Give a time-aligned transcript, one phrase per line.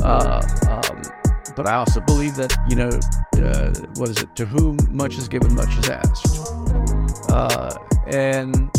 [0.00, 1.02] Uh, um,
[1.56, 2.90] but I also believe that, you know,
[3.42, 4.34] uh, what is it?
[4.36, 6.52] To whom much is given, much is asked.
[7.30, 7.76] Uh,
[8.06, 8.70] and,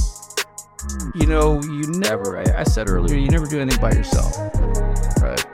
[1.16, 4.38] you know, you never, I, I, said earlier, you never do anything by yourself.
[5.22, 5.46] Right.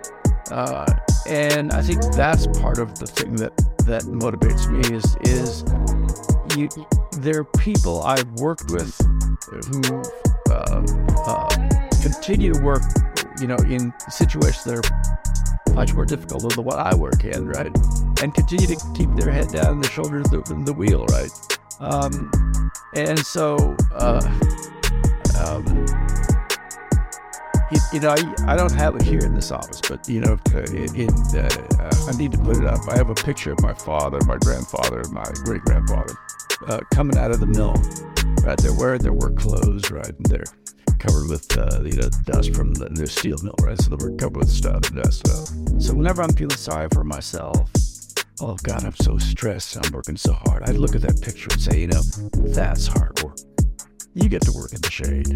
[0.51, 0.85] Uh,
[1.27, 3.55] and I think that's part of the thing that,
[3.85, 5.63] that motivates me is, is
[6.57, 6.69] you,
[7.21, 8.97] there are people I've worked with
[9.49, 10.03] who
[10.49, 10.83] uh,
[11.25, 11.49] uh,
[12.01, 12.81] continue to work,
[13.41, 17.71] you know, in situations that are much more difficult than one I work in, right?
[18.21, 21.31] And continue to keep their head down their shoulders the, the wheel, right?
[21.79, 22.31] Um,
[22.95, 24.21] and so, uh,
[25.39, 25.65] um,
[27.71, 30.37] you, you, know, I, I, don't have it here in this office, but you know,
[30.53, 32.87] it, it, uh, I need to put it up.
[32.87, 36.13] I have a picture of my father, my grandfather, my great grandfather
[36.67, 37.73] uh, coming out of the mill.
[38.43, 40.43] Right, they're wearing their work clothes, right, and they're
[41.01, 43.79] covered with uh, you know dust from the, steel mill, right?
[43.81, 45.25] So they're covered with stuff, dust.
[45.27, 45.33] So,
[45.79, 47.69] so whenever I'm feeling sorry for myself,
[48.39, 49.77] oh God, I'm so stressed.
[49.77, 50.63] I'm working so hard.
[50.69, 52.01] I look at that picture and say, you know,
[52.53, 53.37] that's hard work.
[54.13, 55.27] You get to work in the shade?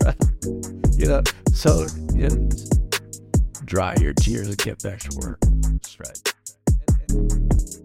[1.00, 1.22] You know,
[1.54, 2.48] so you know,
[3.64, 5.38] dry your tears and get back to work.
[5.40, 7.79] That's right.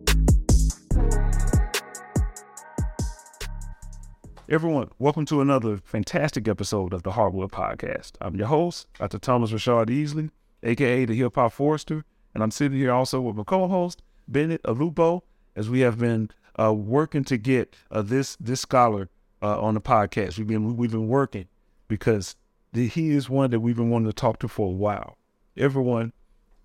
[4.48, 8.12] Everyone, welcome to another fantastic episode of the Hardwood Podcast.
[8.22, 9.18] I'm your host, Dr.
[9.18, 10.30] Thomas Rashard Easley,
[10.62, 15.22] aka the Hip Hop Forester, and I'm sitting here also with my co-host Bennett Olupo,
[15.56, 16.30] as we have been
[16.60, 19.10] uh, working to get uh, this this scholar
[19.42, 20.38] uh, on the podcast.
[20.38, 21.48] We've been we've been working
[21.88, 22.36] because
[22.72, 25.18] the, he is one that we've been wanting to talk to for a while.
[25.58, 26.14] Everyone,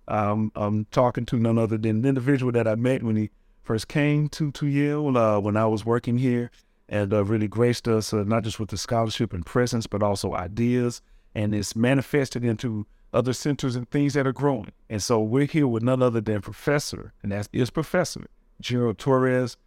[0.07, 3.31] um, I'm talking to none other than the individual that I met when he
[3.63, 6.51] first came to to Yale uh, when I was working here
[6.91, 10.35] and uh, really graced us uh, not just with the scholarship and presence, but also
[10.35, 11.01] ideas.
[11.33, 14.73] And it's manifested into other centers and things that are growing.
[14.89, 18.27] And so we're here with none other than Professor, and that is Professor
[18.59, 19.57] Gerald Torres.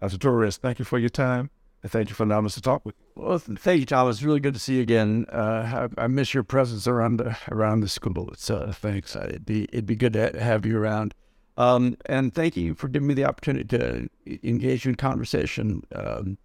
[0.00, 0.18] Dr.
[0.18, 1.50] Torres, thank you for your time.
[1.82, 3.22] And thank you for allowing us to talk with you.
[3.22, 4.10] Well, thank you, Tom.
[4.10, 5.26] It's really good to see you again.
[5.32, 8.28] Uh, I, I, miss your presence around the, around the school.
[8.32, 9.14] It's uh, thanks.
[9.14, 11.14] Uh, it'd be it'd be good to have you around.
[11.56, 14.08] Um, and thank you for giving me the opportunity to
[14.42, 15.82] engage you in conversation.
[15.94, 16.38] Um,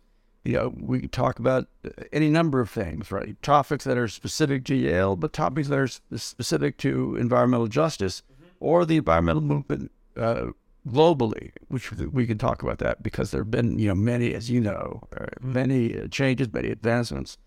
[0.44, 1.68] you know, we can talk about
[2.12, 3.42] any number of things, right?
[3.44, 8.46] Topics that are specific to Yale, but topics that are specific to environmental justice mm-hmm.
[8.60, 10.48] or the environmental movement uh,
[10.88, 14.50] globally, which we can talk about that because there have been, you know, many, as
[14.50, 15.54] you know, uh, mm-hmm.
[15.54, 17.38] many changes, many advancements.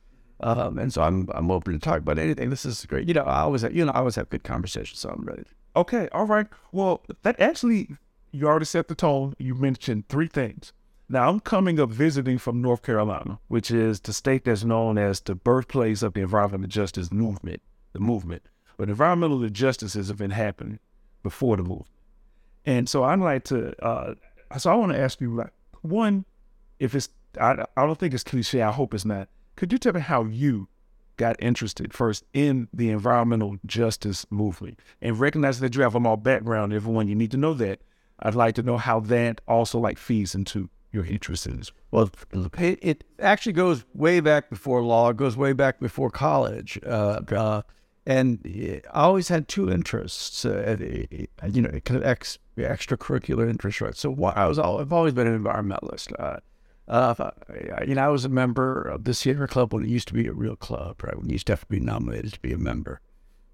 [0.41, 2.51] Um, and so I'm I'm open to talk about anything.
[2.51, 3.09] This is great.
[3.09, 5.45] You know, I always have, you know I always have good conversations, so I'm ready.
[5.77, 6.47] Okay, all right.
[6.73, 7.97] Well, that actually
[8.33, 9.35] you already set the tone.
[9.39, 10.73] You mentioned three things.
[11.09, 15.21] Now, I'm coming up visiting from North Carolina, which is the state that's known as
[15.21, 17.61] the birthplace of the environmental justice movement,
[17.93, 18.43] the movement.
[18.79, 20.79] But environmental injustices have been happening
[21.23, 21.91] before the movement.
[22.65, 24.15] And so I'd like to, uh,
[24.57, 26.25] so I want to ask you, like, one,
[26.79, 29.29] if it's, I, I don't think it's cliche, I hope it's not.
[29.57, 30.69] Could you tell me how you
[31.17, 36.17] got interested first in the environmental justice movement and recognizing that you have a more
[36.17, 37.81] background, everyone, you need to know that.
[38.21, 41.63] I'd like to know how that also like feeds into your interest in?
[41.91, 45.11] Well, it, it, actually goes way back before law.
[45.11, 46.79] It goes way back before college.
[46.87, 47.63] Uh, uh,
[48.07, 48.41] and
[48.93, 50.77] I always had two interests, uh,
[51.51, 53.97] you know, kind of ex, extracurricular interests, right?
[53.97, 56.13] So I was, I've always been an environmentalist.
[56.19, 56.41] Uh,
[56.87, 57.31] uh,
[57.87, 60.27] you know, I was a member of the Sierra Club when it used to be
[60.27, 61.17] a real club, right?
[61.17, 63.01] When you used to have to be nominated to be a member.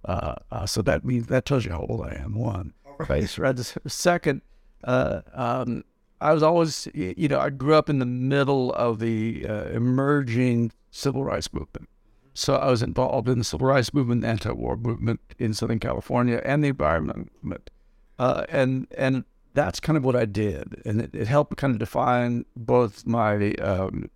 [0.05, 2.35] Uh, uh, so that means that tells you how old I am.
[2.35, 3.39] One, right?
[3.39, 3.59] right.
[3.87, 4.43] Second,
[4.85, 5.85] uh, um,
[6.21, 10.73] I was always, you know, I grew up in the middle of the uh, emerging
[10.91, 11.89] civil rights movement.
[12.35, 16.63] So I was involved in the civil rights movement, anti-war movement in Southern California, and
[16.63, 17.71] the environment movement.
[18.19, 21.79] Uh, and and that's kind of what I did, and it, it helped kind of
[21.79, 24.11] define both my um,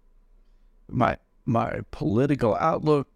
[0.88, 3.08] my my political outlook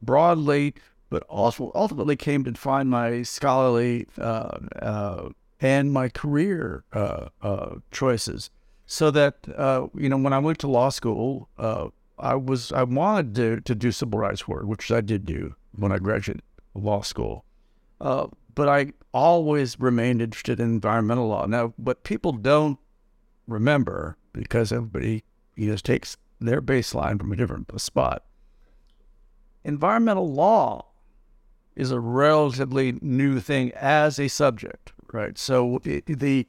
[0.00, 0.74] broadly,
[1.10, 5.28] but also ultimately came to define my scholarly uh, uh,
[5.60, 8.50] and my career uh, uh, choices.
[8.86, 11.88] So that uh, you know, when I went to law school, uh,
[12.18, 15.92] I was I wanted to to do civil rights work, which I did do when
[15.92, 16.42] I graduated
[16.74, 17.44] law school.
[18.00, 21.46] Uh, but I always remained interested in environmental law.
[21.46, 22.78] Now, what people don't
[23.46, 28.24] remember, because everybody you know takes their baseline from a different spot,
[29.64, 30.86] environmental law
[31.76, 35.36] is a relatively new thing as a subject right?
[35.38, 36.46] So the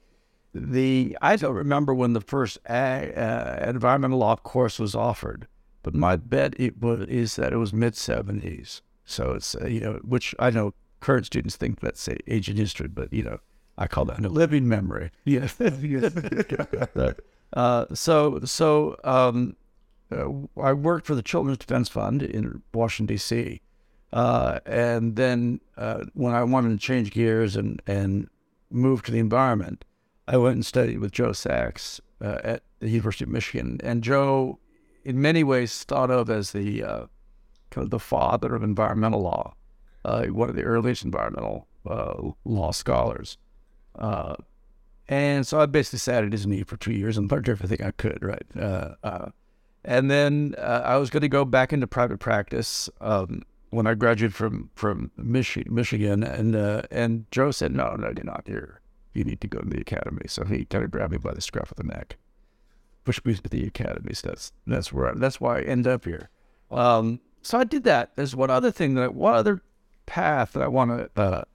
[0.53, 5.47] the I don't remember when the first uh, environmental law course was offered,
[5.83, 8.81] but my bet it was, is that it was mid seventies.
[9.05, 13.11] So it's uh, you know, which I know current students think that's ancient history, but
[13.13, 13.39] you know,
[13.77, 15.11] I call that a living memory.
[15.25, 15.59] Yes.
[17.53, 19.55] Uh, so so um,
[20.11, 20.27] uh,
[20.61, 23.61] I worked for the Children's Defense Fund in Washington D.C.
[24.11, 28.29] Uh, and then uh, when I wanted to change gears and and
[28.69, 29.85] move to the environment,
[30.27, 33.79] I went and studied with Joe Sax uh, at the University of Michigan.
[33.83, 34.59] And Joe,
[35.03, 37.05] in many ways, thought of as the uh,
[37.71, 39.53] kind of the father of environmental law,
[40.05, 41.67] uh, one of the earliest environmental
[42.45, 43.37] law scholars.
[45.09, 47.91] And so I basically sat at his knee for two years and learned everything I
[47.91, 48.45] could, right?
[48.55, 49.29] Uh, uh,
[49.83, 53.93] and then uh, I was going to go back into private practice um, when I
[53.93, 58.81] graduated from from Michi- Michigan, and uh, and Joe said, "No, no, you're not here.
[59.13, 61.41] You need to go to the academy." So he kind of grabbed me by the
[61.41, 62.17] scruff of the neck,
[63.03, 64.13] pushed me to the academy.
[64.13, 66.29] So that's that's where I, that's why I end up here.
[66.71, 68.15] Um, so I did that.
[68.15, 69.61] There's one other thing that one other
[70.05, 71.45] path that I want to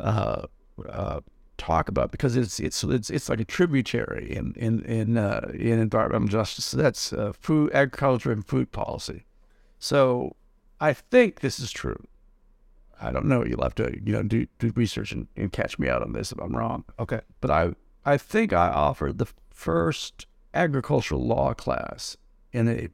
[0.00, 0.46] uh,
[0.88, 1.20] uh,
[1.56, 5.78] talk about because it's it's it's it's like a tributary in in in uh, in
[5.78, 6.70] environmental justice.
[6.70, 9.24] That's uh, food, agriculture, and food policy.
[9.78, 10.36] So
[10.84, 12.06] I think this is true.
[13.00, 13.44] I don't know.
[13.44, 16.30] You'll have to you know do do research and, and catch me out on this
[16.30, 16.84] if I'm wrong.
[16.98, 17.72] Okay, but I
[18.04, 22.16] I think I offered the first agricultural law class
[22.52, 22.88] in a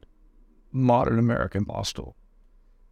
[0.71, 2.15] modern American school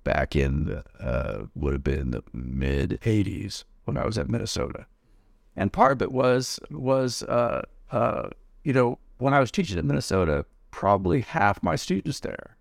[0.03, 4.85] back in the, uh, would have been the mid '80s when I was at Minnesota
[5.55, 7.61] and part of it was was uh,
[7.91, 8.29] uh,
[8.63, 12.57] you know when I was teaching at Minnesota, probably half my students there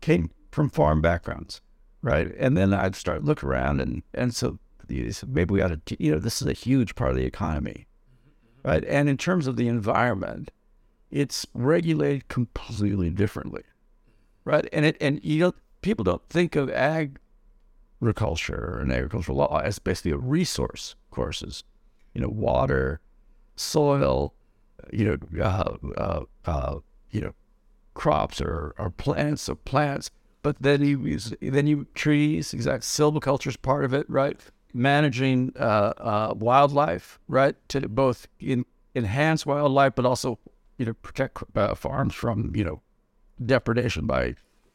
[0.00, 1.60] came from farm backgrounds,
[2.02, 2.32] right?
[2.38, 4.58] And then I'd start look around, and and so
[4.88, 7.86] maybe we ought to you know this is a huge part of the economy,
[8.64, 8.84] right?
[8.84, 10.50] And in terms of the environment,
[11.10, 13.64] it's regulated completely differently,
[14.44, 14.68] right?
[14.72, 17.18] And it and you know people don't think of ag
[18.00, 21.64] agriculture and agricultural law as basically a resource courses,
[22.12, 23.00] you know, water,
[23.56, 24.34] soil,
[24.92, 26.78] you know, uh, uh, uh,
[27.10, 27.32] you know,
[27.94, 30.10] crops or, or plants or plants.
[30.44, 34.38] But then you use then you trees, exact silviculture is part of it, right?
[34.74, 40.38] Managing uh, uh, wildlife, right, to both in, enhance wildlife, but also
[40.76, 42.82] you know protect uh, farms from you know
[43.42, 44.34] depredation by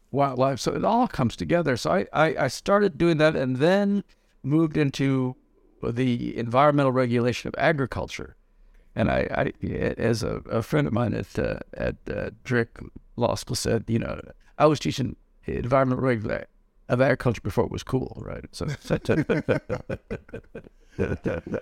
[0.09, 0.59] wildlife.
[0.59, 1.77] So it all comes together.
[1.77, 4.03] So I, I, I started doing that and then
[4.41, 5.35] moved into
[5.83, 8.35] the environmental regulation of agriculture.
[8.95, 9.67] And I, I
[9.99, 12.79] as a, a, friend of mine at uh, at uh, Drake
[13.17, 14.19] Law School said, you know,
[14.57, 15.15] I was teaching
[15.45, 16.47] environmental regulation
[16.89, 18.45] of agriculture before it was cool, right?
[18.51, 18.65] So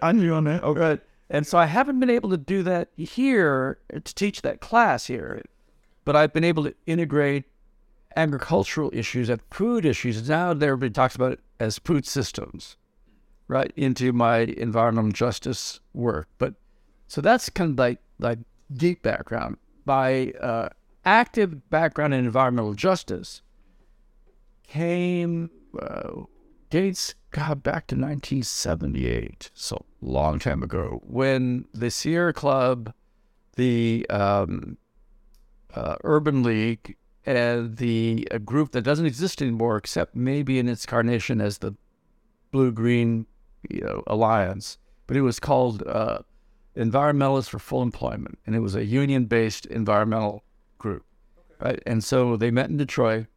[0.02, 0.64] I knew on that.
[0.64, 0.80] Okay.
[0.80, 1.02] Right.
[1.30, 5.42] And so I haven't been able to do that here to teach that class here,
[6.06, 7.44] but I've been able to integrate
[8.16, 10.30] agricultural issues and food issues.
[10.30, 12.78] Now everybody talks about it as food systems,
[13.50, 16.30] right, into my environmental justice work.
[16.38, 16.54] But
[17.08, 18.40] so that's kind of like like
[18.74, 19.58] deep background.
[19.86, 20.70] My uh,
[21.04, 23.42] active background in environmental justice
[24.68, 25.50] came
[25.80, 26.24] uh,
[26.70, 32.94] dates got back to 1978, so long time ago, when the Sierra Club,
[33.56, 34.78] the um,
[35.74, 40.86] uh, Urban League, uh, the a group that doesn't exist anymore, except maybe in its
[40.86, 41.76] incarnation as the
[42.52, 43.26] Blue Green,
[43.70, 44.78] you know, Alliance.
[45.08, 46.20] But it was called uh,
[46.76, 50.44] Environmentalists for Full Employment, and it was a union-based environmental
[50.78, 51.06] group,
[51.38, 51.70] okay.
[51.70, 51.84] right?
[51.86, 53.28] And so they met in Detroit,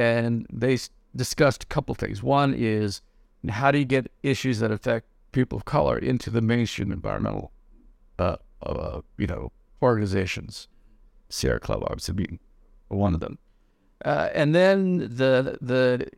[0.00, 0.78] and they
[1.14, 2.22] discussed a couple things.
[2.22, 3.02] One is
[3.50, 7.52] how do you get issues that affect people of color into the mainstream environmental,
[8.18, 9.52] uh, uh, you know,
[9.82, 10.68] organizations.
[11.28, 12.38] Sierra Club obviously being
[12.88, 13.38] one of them.
[14.02, 16.08] Uh, and then the the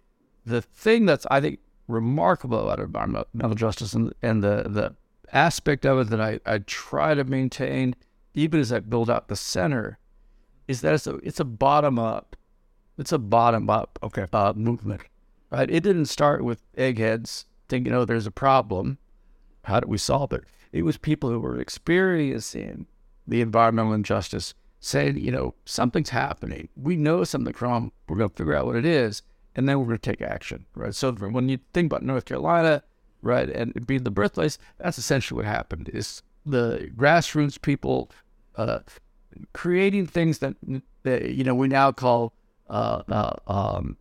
[0.47, 1.59] the thing that's I think
[1.89, 4.95] remarkable about environmental justice and, and the the
[5.33, 7.97] aspect of it that I, I try to maintain
[8.35, 9.99] even as I build out the center
[10.69, 12.37] is that it's a it's a bottom up
[12.99, 15.03] it's a bottom up okay uh, movement
[15.51, 18.99] right it didn't start with eggheads thinking oh there's a problem
[19.65, 22.87] how do we solve it it was people who were experiencing
[23.27, 26.69] the environmental injustice saying, you know, something's happening.
[26.77, 27.93] We know something's wrong.
[28.09, 29.23] We're going to figure out what it is,
[29.55, 30.95] and then we're going to take action, right?
[30.95, 32.83] So when you think about North Carolina,
[33.23, 35.89] right, and being the birthplace, that's essentially what happened.
[35.95, 38.11] Is the grassroots people
[38.57, 38.81] uh,
[39.53, 40.57] creating things that,
[41.05, 42.35] that you know we now call
[42.73, 43.97] uh, uh, um,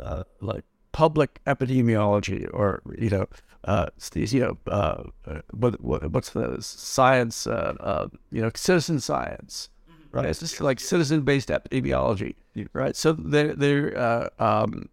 [0.00, 3.26] uh, like public epidemiology, or you know,
[3.64, 5.04] uh, you know, uh,
[5.52, 9.68] what, what, what's the science, you know, citizen science
[10.12, 10.26] right?
[10.26, 12.34] It's just like citizen-based epidemiology,
[12.72, 12.94] right?
[12.94, 14.88] So they're uh, um,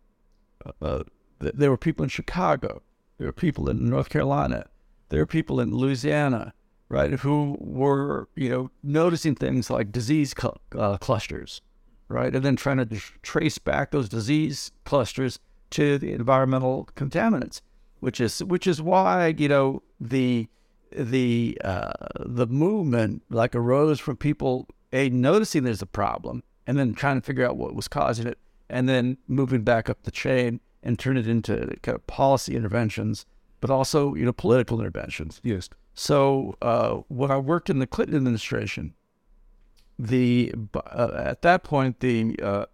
[0.82, 1.04] uh,
[1.40, 2.82] there were people in Chicago,
[3.18, 4.68] there were people in North Carolina,
[5.10, 6.54] there were people in Louisiana,
[6.88, 11.62] right, who were you know noticing things like disease cl- uh, clusters,
[12.10, 15.40] right, and then trying to trace back those disease clusters
[15.72, 17.62] to the environmental contaminants,
[18.00, 20.48] which is which is why you know the
[20.92, 26.94] the uh, the movement like arose from people a noticing there's a problem and then
[26.94, 28.38] trying to figure out what was causing it
[28.70, 33.26] and then moving back up the chain and turn it into kind of policy interventions
[33.62, 35.70] but also you know political interventions Yes.
[35.94, 38.96] so uh, when I worked in the Clinton administration,
[40.00, 42.66] the uh, at that point the uh,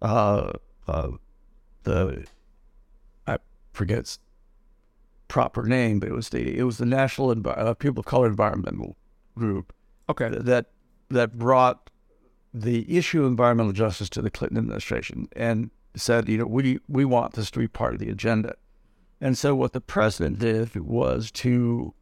[0.00, 0.52] uh,
[0.88, 1.08] uh,
[1.82, 2.24] the
[3.26, 3.38] I
[3.72, 4.18] forget its
[5.28, 8.28] proper name, but it was the it was the National Envi- uh, People of Color
[8.28, 8.96] Environmental
[9.36, 9.72] Group
[10.08, 10.28] Okay.
[10.30, 10.70] that
[11.10, 11.90] that brought
[12.54, 17.04] the issue of environmental justice to the Clinton administration and said, you know, we we
[17.04, 18.54] want this to be part of the agenda.
[19.20, 21.94] And so what the president did was to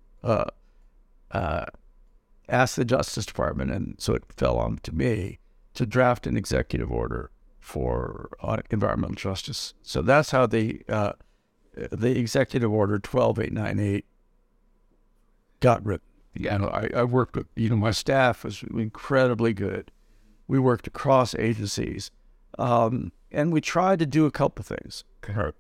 [2.50, 5.38] uh, uh, the Justice Department, and so it fell on to me
[5.75, 8.30] to draft an executive order for
[8.71, 9.75] environmental justice.
[9.83, 11.12] So that's how the uh,
[11.75, 14.07] the executive order twelve eight nine eight
[15.61, 16.07] got written.
[16.35, 19.90] Yeah, I, I worked with you know my staff was incredibly good.
[20.49, 22.11] We worked across agencies,
[22.59, 25.04] um, and we tried to do a couple of things.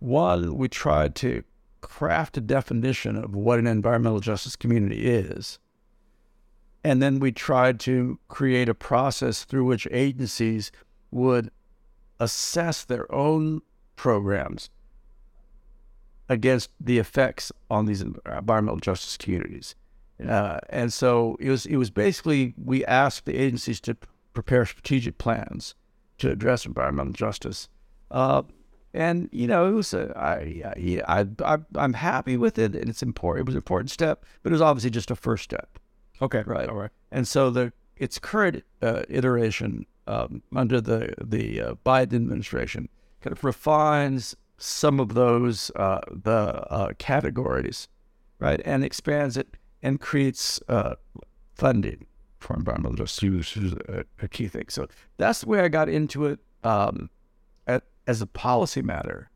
[0.00, 1.44] One, we tried to
[1.80, 5.58] craft a definition of what an environmental justice community is.
[6.82, 10.72] And then we tried to create a process through which agencies
[11.10, 11.50] would
[12.18, 13.62] assess their own
[13.96, 14.70] programs
[16.28, 19.74] against the effects on these environmental justice communities.
[20.26, 23.96] Uh, and so it was it was basically we asked the agencies to
[24.32, 25.74] prepare strategic plans
[26.18, 27.68] to address environmental justice.
[28.10, 28.42] Uh,
[28.92, 30.72] and you know, it was a, I,
[31.06, 33.42] I, I, I'm happy with it, and it's important.
[33.42, 35.78] It was an important step, but it was obviously just a first step,
[36.22, 36.42] Okay.
[36.46, 36.68] right?
[36.68, 36.90] All right.
[37.10, 42.88] And so the its current uh, iteration um, under the the uh, Biden administration
[43.20, 47.88] kind of refines some of those uh, the uh, categories,
[48.38, 50.94] right, and expands it and creates uh,
[51.54, 52.06] funding
[52.38, 54.66] for environmental justice, which is a, a key thing.
[54.68, 57.10] So that's the way I got into it um,
[57.66, 59.30] at, as a policy matter,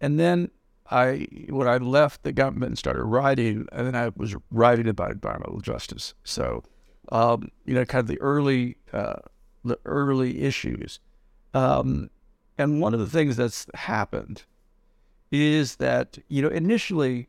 [0.00, 0.50] and then
[0.90, 5.12] I when I left the government and started writing, and then I was writing about
[5.12, 6.14] environmental justice.
[6.24, 6.62] So,
[7.10, 9.20] um, you know, kind of the early uh,
[9.64, 11.00] the early issues,
[11.54, 12.10] um,
[12.58, 14.44] and one of the things that's happened
[15.32, 17.28] is that you know initially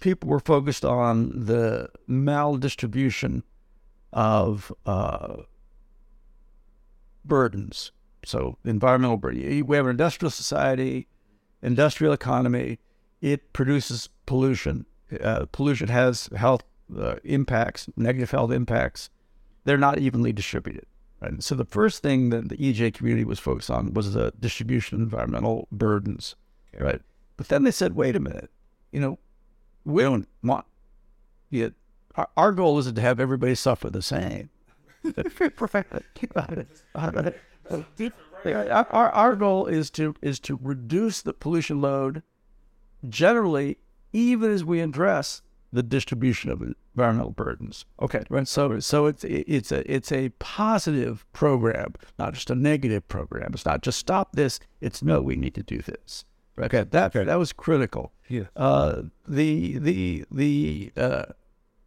[0.00, 3.42] people were focused on the maldistribution
[4.12, 5.36] of uh,
[7.24, 7.90] burdens.
[8.24, 9.66] So environmental burden.
[9.66, 11.08] We have an industrial society
[11.64, 12.78] industrial economy,
[13.20, 14.86] it produces pollution.
[15.20, 16.62] Uh, pollution has health
[16.96, 19.10] uh, impacts, negative health impacts.
[19.64, 20.86] They're not evenly distributed.
[21.20, 21.42] Right?
[21.42, 25.02] So the first thing that the EJ community was focused on was the distribution of
[25.02, 26.36] environmental burdens.
[26.78, 27.00] Right.
[27.36, 28.50] But then they said, wait a minute,
[28.92, 29.18] you know,
[29.84, 30.66] we don't want
[31.50, 31.74] it.
[32.16, 34.50] Our, our goal isn't to have everybody suffer the same.
[38.46, 42.22] our, our, goal is to is to reduce the pollution load
[43.08, 43.78] generally
[44.12, 47.84] even as we address the distribution of environmental burdens.
[48.00, 48.22] Okay.
[48.30, 48.46] right?
[48.46, 53.50] So so it's it's a it's a positive program not just a negative program.
[53.52, 56.24] It's not just stop this it's no we need to do this.
[56.56, 56.72] Right?
[56.72, 56.88] Okay.
[56.88, 58.12] That that was critical.
[58.28, 58.44] Yeah.
[58.56, 61.24] uh the the the uh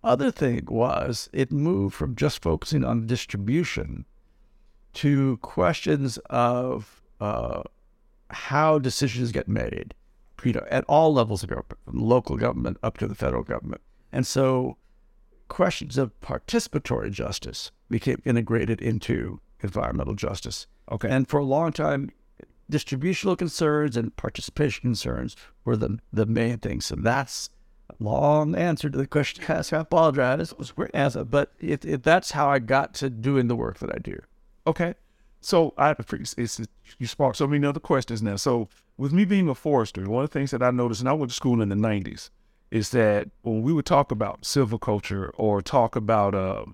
[0.04, 4.06] other thing was it moved from just focusing on distribution
[4.98, 7.62] to questions of uh,
[8.32, 9.94] how decisions get made,
[10.44, 13.82] you know, at all levels of government, from local government up to the federal government.
[14.12, 14.78] And so
[15.50, 20.66] questions of participatory justice became integrated into environmental justice.
[20.92, 21.10] Okay.
[21.10, 22.10] And for a long time,
[22.68, 26.88] distributional concerns and participation concerns were the, the main things.
[26.88, 27.52] So that's
[27.92, 29.44] a long answer to the question.
[29.48, 30.54] I apologize.
[30.54, 33.56] It was a great answer, but it, it, that's how I got to doing the
[33.56, 34.20] work that I do.
[34.68, 34.94] Okay.
[35.40, 35.96] So I
[36.38, 36.62] it's,
[37.00, 38.36] you sparked so many other questions now.
[38.36, 41.14] So with me being a forester, one of the things that I noticed, and I
[41.14, 42.30] went to school in the '90s,
[42.70, 46.66] is that when we would talk about silviculture or talk about uh,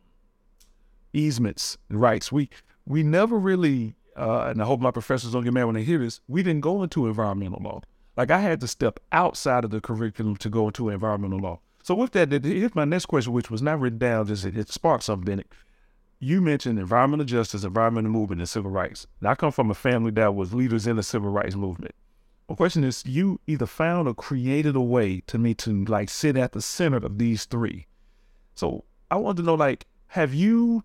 [1.14, 2.50] easements and rights, we
[2.88, 6.00] we never really, uh, and I hope my professors don't get mad when they hear
[6.00, 7.82] this, we didn't go into environmental law.
[8.18, 11.60] Like I had to step outside of the curriculum to go into environmental law.
[11.84, 14.70] So with that, here's my next question, which was not written down, just it, it
[14.70, 15.52] sparked something, Bennett
[16.24, 19.06] you mentioned environmental justice, environmental movement, and civil rights.
[19.20, 21.94] And I come from a family that was leaders in the civil rights movement.
[22.50, 26.36] My question is, you either found or created a way to me to like sit
[26.38, 27.88] at the center of these three.
[28.56, 30.84] So I wanted to know, like, have you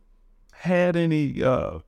[0.53, 1.81] had any uh,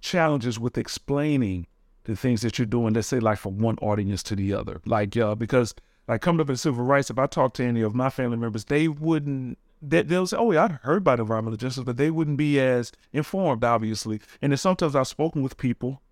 [0.00, 1.66] challenges with explaining
[2.04, 2.94] the things that you're doing?
[2.94, 5.74] Let's say, like, from one audience to the other, like, uh, because
[6.08, 8.66] like coming up in civil rights, if I talk to any of my family members,
[8.66, 9.58] they wouldn't.
[9.82, 12.92] They, they'll say, "Oh, yeah, I heard about environmental justice," but they wouldn't be as
[13.12, 14.20] informed, obviously.
[14.40, 16.02] And then sometimes I've spoken with people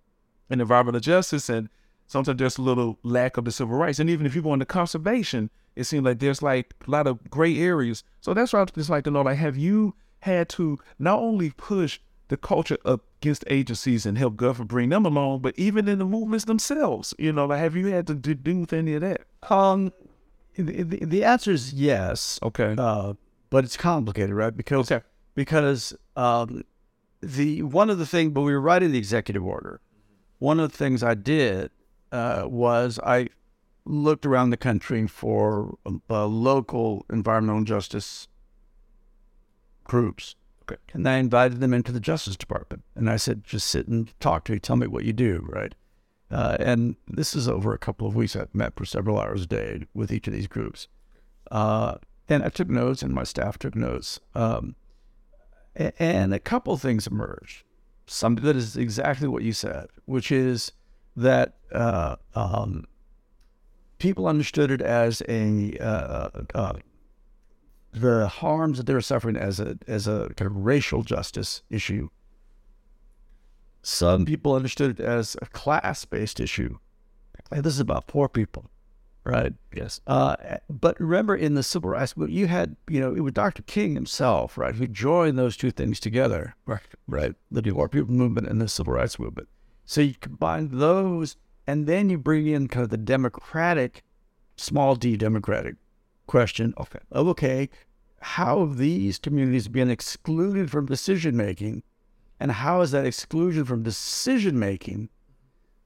[0.49, 1.69] in environmental justice, and
[2.07, 3.99] sometimes there's a little lack of the civil rights.
[3.99, 7.29] And even if you go into conservation, it seems like there's like a lot of
[7.29, 8.03] gray areas.
[8.21, 11.51] So that's why I just like to know, like, have you had to not only
[11.51, 15.99] push the culture up against agencies and help government bring them along, but even in
[15.99, 19.21] the movements themselves, you know, like, have you had to do with any of that?
[19.49, 19.93] Um,
[20.55, 22.39] the, the, the answer is yes.
[22.41, 22.75] Okay.
[22.77, 23.13] Uh,
[23.55, 24.57] but it's complicated, right?
[24.57, 25.05] Because Okay.
[25.33, 26.65] because um,
[27.21, 29.79] the one of the things, but we were writing the executive order.
[30.39, 31.71] One of the things I did
[32.11, 33.29] uh, was I
[33.85, 35.77] looked around the country for
[36.09, 38.27] uh, local environmental justice
[39.85, 40.35] groups.
[40.63, 40.81] Okay.
[40.91, 42.83] And I invited them into the Justice Department.
[42.93, 45.73] And I said, just sit and talk to me, tell me what you do, right?
[46.29, 48.35] Uh, and this is over a couple of weeks.
[48.35, 50.89] I met for several hours a day with each of these groups.
[51.49, 54.19] Uh, and I took notes, and my staff took notes.
[54.33, 54.75] Um,
[55.75, 57.63] and a couple things emerged.
[58.07, 60.71] Something that is exactly what you said, which is
[61.15, 62.85] that uh, um,
[63.97, 66.73] people understood it as a uh, uh,
[67.91, 72.09] the harms that they were suffering as a as a kind of racial justice issue.
[73.81, 76.79] Some people understood it as a class based issue.
[77.51, 78.69] Like, this is about poor people,
[79.25, 79.53] right?
[79.73, 79.99] Yes.
[80.07, 80.35] Uh,
[80.69, 83.63] but remember, in the civil rights movement, you had, you know, it was Dr.
[83.63, 86.79] King himself, right, who joined those two things together, Right.
[87.07, 87.33] right?
[87.51, 89.49] The poor people movement and the civil rights movement.
[89.85, 91.35] So you combine those,
[91.67, 94.03] and then you bring in kind of the democratic,
[94.55, 95.75] small d democratic
[96.27, 96.99] question Okay.
[97.11, 97.69] of, okay,
[98.21, 101.83] how have these communities been excluded from decision making?
[102.39, 105.09] And how has that exclusion from decision making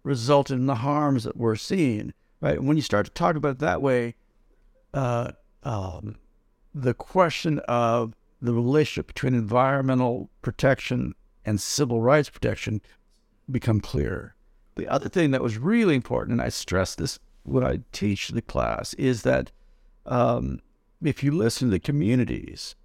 [0.04, 2.13] resulted in the harms that we're seeing?
[2.41, 2.58] Right.
[2.58, 4.15] And when you start to talk about it that way,
[4.93, 5.32] uh,
[5.63, 6.15] um,
[6.73, 11.13] the question of the relationship between environmental protection
[11.45, 12.82] and civil rights protection
[13.52, 14.36] become clearer.
[14.75, 18.41] The other thing that was really important, and I stress this when I teach the
[18.41, 19.52] class, is that
[20.06, 20.62] um,
[21.04, 22.75] if you listen to the communities,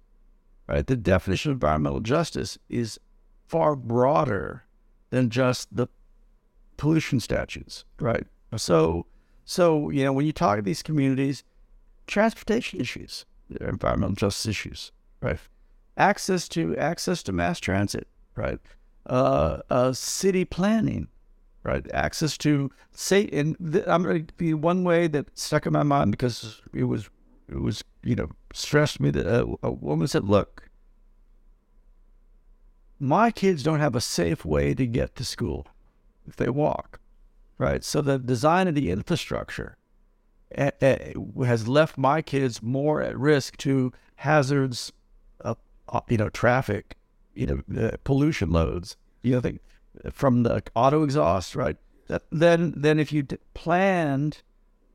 [0.67, 2.99] right, the definition of environmental justice is
[3.47, 4.65] far broader
[5.09, 5.87] than just the
[6.77, 8.27] pollution statutes, right?
[8.57, 9.05] So,
[9.45, 11.43] so you know, when you talk to these communities,
[12.07, 13.25] transportation issues,
[13.61, 15.39] environmental justice issues, right?
[15.97, 18.59] Access to access to mass transit, right?
[19.05, 21.07] Uh, uh, city planning,
[21.63, 21.85] right?
[21.93, 25.83] Access to say, and th- I'm going to be one way that stuck in my
[25.83, 27.09] mind because it was,
[27.47, 30.69] it was, you know, stressed me that a, a woman said, "Look,
[32.99, 35.67] my kids don't have a safe way to get to school
[36.27, 36.99] if they walk,
[37.57, 37.83] right?
[37.83, 39.77] So the design of the infrastructure
[40.55, 44.91] has left my kids more at risk to hazards,
[45.41, 45.57] of,
[45.89, 46.95] uh, you know, traffic,
[47.33, 49.61] you know, pollution loads, you know, think
[50.11, 51.77] from the auto exhaust, right?
[52.07, 54.43] That, then, then if you d- planned,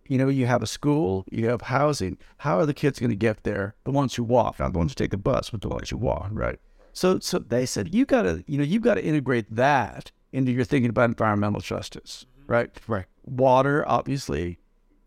[0.06, 2.18] you know, you have a school, you have housing.
[2.38, 3.74] How are the kids going to get there?
[3.84, 5.96] The ones who walk, not the ones who take the bus, but the ones who
[5.96, 6.58] walk, right?
[6.92, 10.52] So, so they said you got to, you know, you've got to integrate that into
[10.52, 12.70] your thinking about environmental justice, right?
[12.88, 13.06] Right.
[13.24, 14.58] Water, obviously,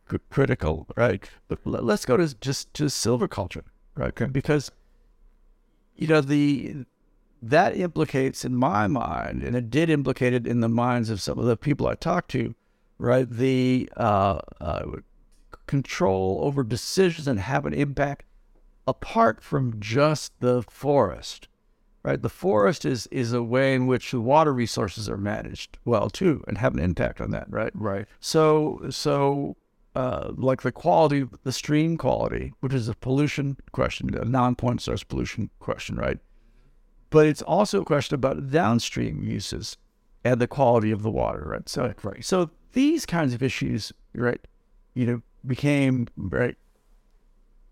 [0.07, 1.29] cr- critical, right?
[1.49, 4.15] But l- let's go to just to silviculture, right?
[4.31, 4.71] Because
[5.95, 6.85] you know the
[7.41, 11.37] that implicates in my mind, and it did implicate it in the minds of some
[11.37, 12.55] of the people I talked to,
[12.97, 13.29] right?
[13.29, 14.85] The uh, uh,
[15.67, 18.25] control over decisions and have an impact
[18.87, 21.49] apart from just the forest,
[22.03, 22.21] right?
[22.21, 26.43] The forest is is a way in which the water resources are managed well too,
[26.47, 27.71] and have an impact on that, right?
[27.73, 28.05] Right.
[28.19, 29.55] So so
[29.95, 35.03] uh, like the quality, the stream quality, which is a pollution question, a non-point source
[35.03, 36.17] pollution question, right?
[37.09, 39.77] But it's also a question about downstream uses
[40.23, 41.69] and the quality of the water, right?
[41.69, 42.25] So Right.
[42.25, 44.41] so these kinds of issues, right,
[44.95, 46.55] you know, became right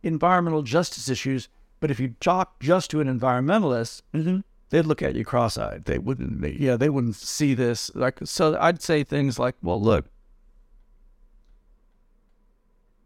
[0.03, 1.47] environmental justice issues.
[1.81, 4.39] But if you talk just to an environmentalist, mm-hmm,
[4.69, 5.83] they'd look at you cross-eyed.
[5.85, 7.91] They wouldn't, they, yeah, they wouldn't see this.
[7.93, 10.05] Like, so I'd say things like, "Well, look,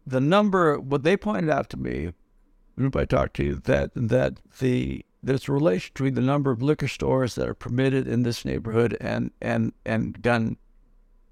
[0.06, 2.12] the number." What they pointed out to me,
[2.76, 6.62] group I talked to, you, that that the there's a relation between the number of
[6.62, 10.58] liquor stores that are permitted in this neighborhood and and and gun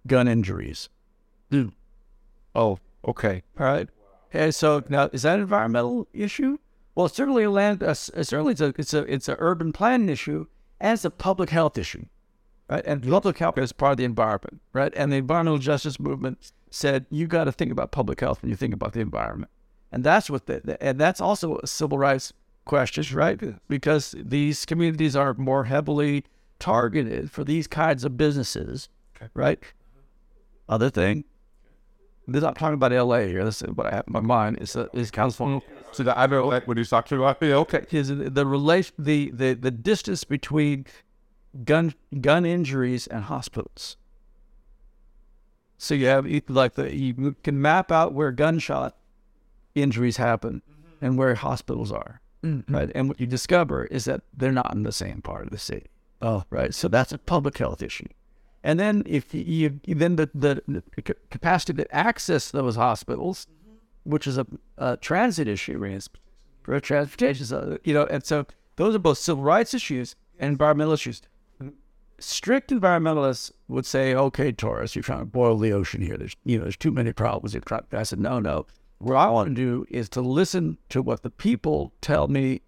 [0.06, 0.88] gun injuries,
[1.52, 1.72] mm.
[2.54, 3.42] Oh, okay.
[3.58, 3.88] All right.
[4.32, 6.58] And so now, is that an environmental issue?
[6.94, 7.82] Well, certainly land.
[7.82, 10.46] Uh, certainly, it's a it's a it's an urban planning issue
[10.80, 12.06] as a public health issue,
[12.68, 12.84] right?
[12.86, 14.92] And public health is part of the environment, right?
[14.94, 18.56] And the environmental justice movement said you got to think about public health when you
[18.56, 19.50] think about the environment,
[19.90, 22.32] and that's what the, and that's also a civil rights
[22.64, 23.40] question, right?
[23.68, 26.24] Because these communities are more heavily
[26.58, 29.28] targeted for these kinds of businesses, okay.
[29.34, 29.58] right?
[30.68, 31.24] Other thing,
[32.26, 33.26] this I'm talking about L.A.
[33.26, 33.44] here.
[33.44, 35.60] This is what I have in my mind is uh, is California.
[35.92, 39.54] So the other like when you talk to about okay, is the relation the, the
[39.54, 40.86] the distance between
[41.64, 43.96] gun gun injuries and hospitals.
[45.76, 48.96] So you have like the you can map out where gunshot
[49.74, 51.04] injuries happen mm-hmm.
[51.04, 52.74] and where hospitals are, mm-hmm.
[52.74, 52.90] right?
[52.94, 55.86] And what you discover is that they're not in the same part of the city.
[56.22, 56.72] Oh, right.
[56.72, 58.06] So that's a public health issue.
[58.64, 60.82] And then if you, then the, the, the,
[61.30, 64.10] capacity to access those hospitals, mm-hmm.
[64.10, 64.46] which is a,
[64.78, 65.78] a, transit issue,
[66.62, 68.46] for transportation, so, you know, and so
[68.76, 71.20] those are both civil rights issues and environmental issues.
[72.18, 76.16] Strict environmentalists would say, "Okay, Torres, you're trying to boil the ocean here.
[76.16, 77.54] There's, you know, there's too many problems."
[77.92, 78.66] I said, "No, no.
[78.98, 82.62] What I want to do is to listen to what the people tell me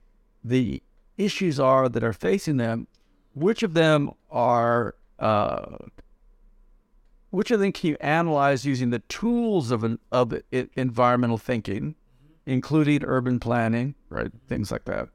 [0.44, 0.82] the
[1.16, 2.88] issues are that are facing them.
[3.34, 5.76] Which of them are uh,
[7.30, 11.94] which I think you analyze using the tools of an, of environmental thinking,
[12.46, 15.08] including urban planning, right, things like that.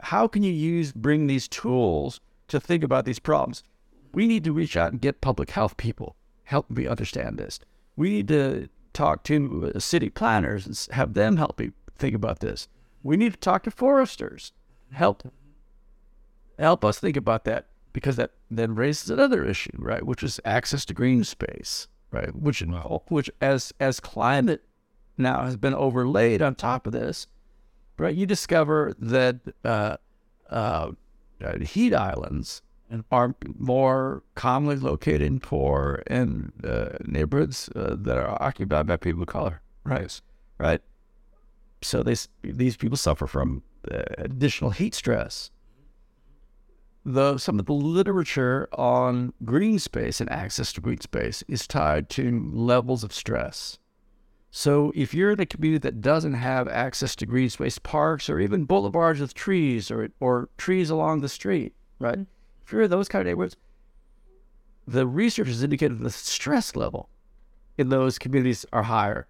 [0.00, 3.62] How can you use bring these tools to think about these problems?
[4.12, 7.58] We need to reach out and get public health people help me understand this.
[7.96, 12.40] We need to talk to uh, city planners and have them help me think about
[12.40, 12.68] this.
[13.02, 14.52] We need to talk to foresters,
[14.92, 15.32] help
[16.58, 20.04] help us think about that because that then raises another issue, right?
[20.04, 22.34] Which is access to green space, right?
[22.34, 23.02] Which wow.
[23.08, 24.62] which as as climate
[25.18, 27.26] now has been overlaid on top of this,
[27.98, 28.14] right?
[28.14, 29.96] You discover that uh,
[30.48, 30.92] uh,
[31.60, 32.62] heat islands
[33.10, 39.22] are more commonly located in poor and uh, neighborhoods uh, that are occupied by people
[39.22, 40.20] of color, right?
[40.58, 40.80] Right.
[41.80, 45.50] So they, these people suffer from uh, additional heat stress
[47.04, 52.08] the some of the literature on green space and access to green space is tied
[52.10, 53.78] to levels of stress.
[54.50, 58.38] So if you're in a community that doesn't have access to green space parks or
[58.38, 62.18] even boulevards with trees or or trees along the street, right?
[62.18, 62.22] Mm-hmm.
[62.64, 63.56] If you're in those kind of neighborhoods,
[64.86, 67.08] the research has indicated the stress level
[67.78, 69.26] in those communities are higher.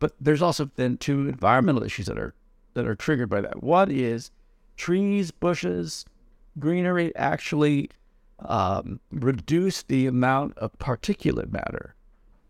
[0.00, 2.34] But there's also then two environmental issues that are
[2.74, 3.62] that are triggered by that.
[3.62, 4.30] One is
[4.76, 6.04] trees, bushes,
[6.58, 7.90] greenery actually
[8.40, 11.94] um, reduce the amount of particulate matter,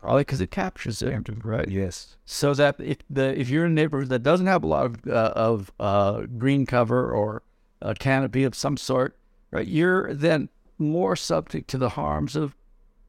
[0.00, 1.68] probably because it captures it, right?
[1.68, 2.16] Yes.
[2.24, 5.06] So that if the if you're in a neighborhood that doesn't have a lot of
[5.08, 7.42] uh, of uh, green cover or
[7.80, 9.16] a canopy of some sort,
[9.50, 12.54] right, you're then more subject to the harms of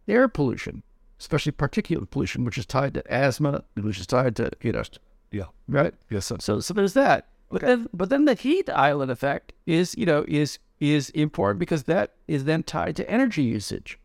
[0.07, 0.83] air pollution,
[1.19, 4.83] especially particulate pollution, which is tied to asthma, which is tied to you know,
[5.31, 5.93] yeah, right.
[6.09, 6.25] Yes.
[6.27, 7.27] So so, so there's that.
[7.51, 11.83] But then, but then the heat island effect is you know is is important because
[11.83, 13.99] that is then tied to energy usage.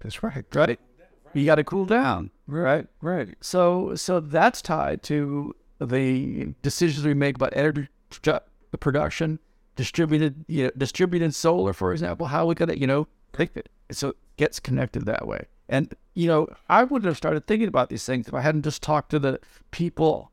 [0.00, 0.44] That's right.
[0.54, 0.80] Right.
[1.32, 2.30] You got to cool down.
[2.46, 2.86] Right.
[3.00, 3.28] Right.
[3.40, 7.88] So so that's tied to the decisions we make about energy
[8.80, 9.38] production,
[9.76, 12.28] distributed you know, distributed solar, for example.
[12.28, 13.68] How we gonna you know take it.
[13.90, 15.46] So it gets connected that way.
[15.68, 18.82] And you know, I wouldn't have started thinking about these things if I hadn't just
[18.82, 20.30] talked to the people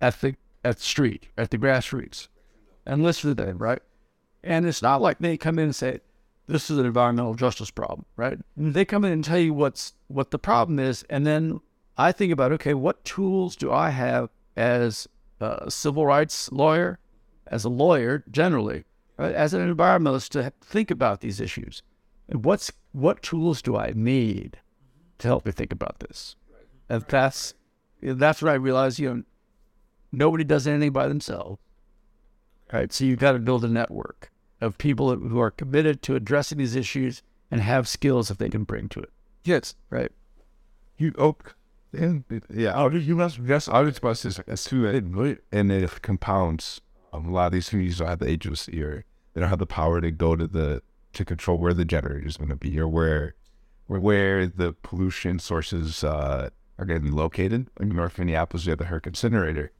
[0.00, 2.28] at the at the street, at the grassroots,
[2.86, 3.58] and listened to them.
[3.58, 3.82] Right.
[4.42, 6.00] And it's not like they come in and say,
[6.50, 8.38] this is an environmental justice problem, right?
[8.56, 11.60] They come in and tell you what's what the problem is, and then
[11.96, 15.08] I think about okay, what tools do I have as
[15.40, 16.98] a civil rights lawyer,
[17.46, 18.84] as a lawyer generally,
[19.16, 19.34] right?
[19.34, 21.82] as an environmentalist to think about these issues,
[22.28, 24.58] and what's what tools do I need
[25.18, 26.34] to help me think about this?
[26.88, 27.54] And that's
[28.02, 28.98] that's what I realized.
[28.98, 29.22] You know,
[30.10, 31.60] nobody does anything by themselves.
[32.72, 32.92] Right.
[32.92, 34.29] So you've got to build a network
[34.60, 38.64] of people who are committed to addressing these issues and have skills that they can
[38.64, 39.10] bring to it.
[39.44, 39.74] Yes.
[39.88, 40.12] Right.
[40.98, 41.36] You oh
[41.92, 44.86] and yeah, oh, you must yes, I was about to say that's too
[45.50, 46.80] and it compounds
[47.12, 49.66] um, a lot of these communities don't have the agency or they don't have the
[49.66, 50.82] power to go to the
[51.14, 53.34] to control where the generator is going to be or where
[53.86, 57.68] where where the pollution sources uh, are going to be located.
[57.80, 59.72] In North Minneapolis, you have the Herc incinerator,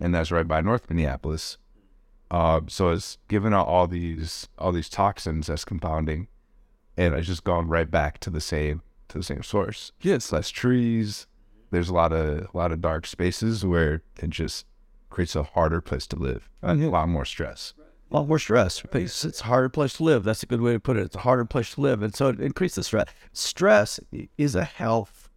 [0.00, 1.56] and that's right by North Minneapolis.
[2.30, 6.28] Uh, so it's given out all these all these toxins as compounding,
[6.96, 9.92] and it's just gone right back to the same to the same source.
[10.00, 10.32] Yes.
[10.32, 11.26] less trees.
[11.70, 14.66] There's a lot of a lot of dark spaces where it just
[15.10, 16.48] creates a harder place to live.
[16.62, 17.74] A lot more stress.
[18.10, 18.82] A lot more stress.
[18.92, 20.24] It's, it's a harder place to live.
[20.24, 21.02] That's a good way to put it.
[21.04, 23.06] It's a harder place to live, and so it increases stress.
[23.32, 24.00] Stress
[24.38, 25.30] is a health,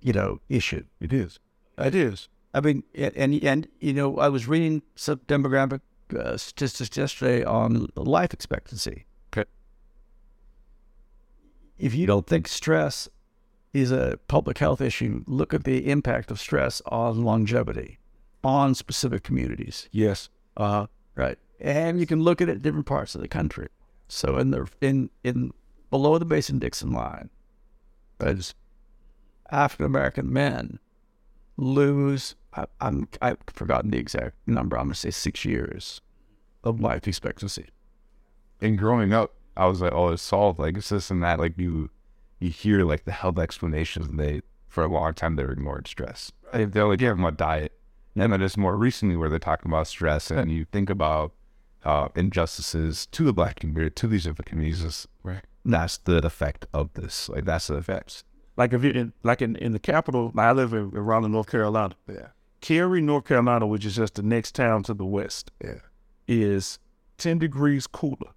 [0.00, 0.84] you know, issue.
[1.00, 1.38] It is.
[1.78, 2.28] It is.
[2.54, 5.80] I mean, and and, and you know, I was reading some demographic
[6.14, 9.06] uh, statistics yesterday on life expectancy.
[9.32, 9.48] Okay.
[11.78, 13.08] If you don't think stress
[13.72, 17.98] is a public health issue, look at the impact of stress on longevity,
[18.42, 19.88] on specific communities.
[19.92, 20.28] Yes.
[20.56, 21.38] Uh, right.
[21.60, 23.68] And you can look at it in different parts of the country.
[24.08, 25.52] So in the in in
[25.90, 27.30] below the Mason Dixon line,
[28.20, 28.54] as
[29.50, 30.78] African American men
[31.56, 34.76] lose I, I'm I've forgotten the exact number.
[34.78, 36.00] I'm gonna say six years
[36.64, 37.66] of life expectancy.
[38.60, 40.58] And growing up, I was like, oh, it's solved.
[40.58, 41.38] Like it's this and that.
[41.38, 41.90] Like you,
[42.40, 45.84] you hear like the health explanations, and they for a long time they were ignoring
[45.84, 46.32] stress.
[46.52, 47.72] They- They're like talking about diet,
[48.14, 51.32] and then it's more recently where they're talking about stress, and you think about
[51.84, 55.06] uh, injustices to the black community, to these different communities.
[55.22, 55.44] Right.
[55.64, 57.28] That's the effect of this.
[57.28, 58.24] Like that's the effects.
[58.56, 61.50] Like if you in like in, in the capital, I live in, in Raleigh, North
[61.50, 61.94] Carolina.
[62.08, 62.28] Yeah.
[62.60, 65.80] Cary, North Carolina, which is just the next town to the west, Yeah.
[66.26, 66.78] is
[67.18, 68.32] ten degrees cooler.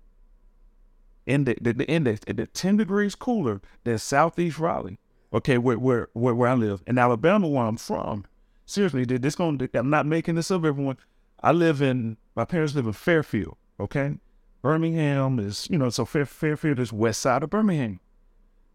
[1.25, 4.99] Index the, the index the ten degrees cooler than southeast Raleigh.
[5.33, 6.81] Okay, where where where, where I live.
[6.87, 8.25] In Alabama where I'm from.
[8.65, 10.97] Seriously, this gonna I'm not making this up, everyone.
[11.41, 14.17] I live in my parents live in Fairfield, okay?
[14.61, 17.99] Birmingham is, you know, so Fair, Fairfield is west side of Birmingham.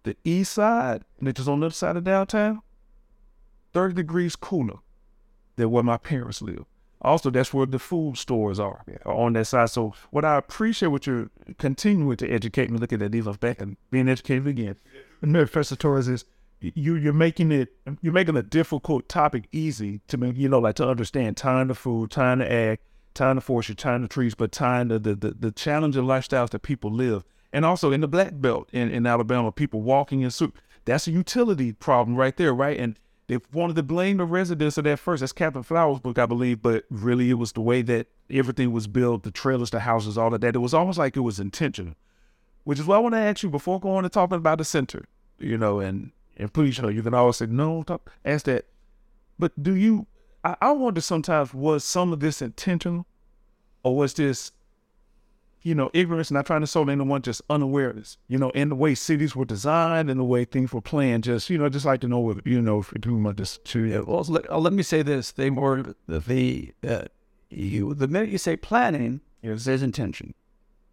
[0.04, 2.62] The east side, which is on the other side of downtown,
[3.74, 4.78] 30 degrees cooler
[5.56, 6.64] than where my parents live.
[7.02, 9.68] Also, that's where the food stores are, are uh, on that side.
[9.68, 13.76] So, what I appreciate what you're continuing to educate me, looking at these back and
[13.90, 14.76] being educated again.
[15.20, 16.24] And Professor Torres is
[16.60, 20.76] you you're making it you're making a difficult topic easy to me, you know, like
[20.76, 22.78] to understand tying the food, tying the ag,
[23.12, 26.60] tying the forestry, tying the trees, but tying the the, the, the challenging lifestyles that
[26.60, 27.24] people live.
[27.52, 30.54] And also in the black belt in, in Alabama, people walking in suit.
[30.86, 32.78] That's a utility problem right there, right?
[32.78, 35.20] And they wanted to blame the residents of that first.
[35.20, 38.86] That's Catherine Flowers' book, I believe, but really it was the way that everything was
[38.86, 40.54] built, the trailers, the houses, all of that.
[40.54, 41.94] It was almost like it was intentional.
[42.64, 45.06] Which is why I want to ask you before going to talking about the center,
[45.38, 48.66] you know, and and please, you know, you can always say no, talk, ask that.
[49.38, 50.06] But do you?
[50.42, 53.06] I, I wonder sometimes was some of this intentional,
[53.82, 54.52] or was this,
[55.64, 56.30] you know, ignorance?
[56.30, 58.18] Not trying to solve anyone, just unawareness.
[58.28, 61.24] You know, in the way cities were designed, and the way things were planned.
[61.24, 63.84] Just you know, just like to know, what, you know, if you're doing this too.
[63.84, 67.04] Yeah, well, let, uh, let me say this: they more the uh,
[67.50, 69.64] you the minute you say planning, Yes.
[69.64, 70.34] there's intention.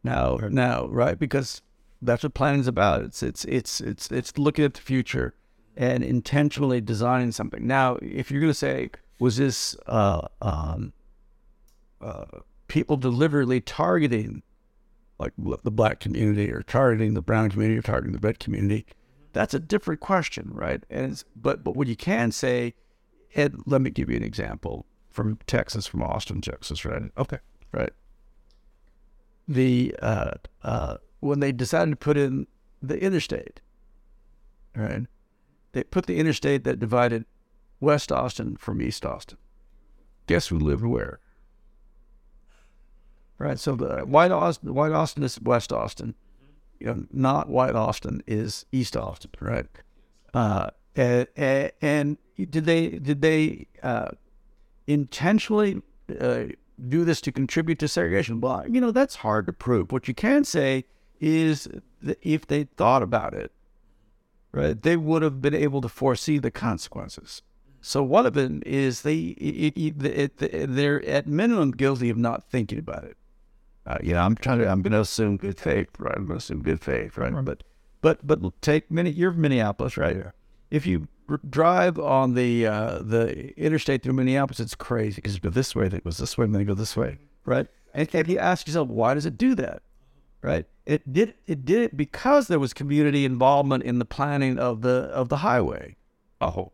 [0.03, 1.19] Now, now, right?
[1.19, 1.61] Because
[2.01, 3.01] that's what planning is about.
[3.03, 5.35] It's it's it's it's it's looking at the future
[5.77, 7.67] and intentionally designing something.
[7.67, 10.93] Now, if you're going to say, was this uh, um,
[12.01, 12.25] uh,
[12.67, 14.43] people deliberately targeting
[15.21, 18.85] like the black community or targeting the brown community or targeting the red community?
[19.33, 20.83] That's a different question, right?
[20.89, 22.73] And it's, but but what you can say,
[23.35, 27.03] and let me give you an example from Texas, from Austin, Texas, right?
[27.17, 27.37] Okay.
[27.71, 27.91] right?
[29.47, 30.31] The uh,
[30.63, 32.47] uh, when they decided to put in
[32.81, 33.61] the interstate,
[34.75, 35.05] right?
[35.73, 37.25] They put the interstate that divided
[37.79, 39.37] West Austin from East Austin.
[40.27, 41.19] Guess who lived where?
[43.41, 43.57] Right.
[43.57, 46.13] So the White Austin, White Austin is West Austin.
[46.79, 49.65] You know, not White Austin is East Austin, right?
[50.31, 51.27] Uh, and,
[51.81, 54.09] and did they did they uh,
[54.85, 55.81] intentionally
[56.19, 56.43] uh,
[56.87, 58.41] do this to contribute to segregation?
[58.41, 59.91] Well, you know, that's hard to prove.
[59.91, 60.85] What you can say
[61.19, 61.67] is
[62.03, 63.51] that if they thought about it,
[64.51, 67.41] right, they would have been able to foresee the consequences.
[67.81, 72.43] So one of them is they it, it, it, they're at minimum guilty of not
[72.43, 73.17] thinking about it.
[73.85, 76.15] Uh, you know, I'm trying to I'm going to assume good faith, right?
[76.15, 77.33] I'm going to assume good faith, right?
[77.43, 77.63] But
[78.01, 79.09] but but take many.
[79.09, 80.17] You're from Minneapolis, right?
[80.69, 81.07] If you
[81.49, 85.87] drive on the uh, the interstate through Minneapolis, it's crazy because you go this way,
[85.87, 87.67] then it goes this way, and then it goes this way, right?
[87.93, 89.81] And, and you ask yourself, why does it do that?
[90.41, 90.65] Right?
[90.85, 95.09] It did it did it because there was community involvement in the planning of the
[95.13, 95.95] of the highway.
[96.39, 96.71] Oh,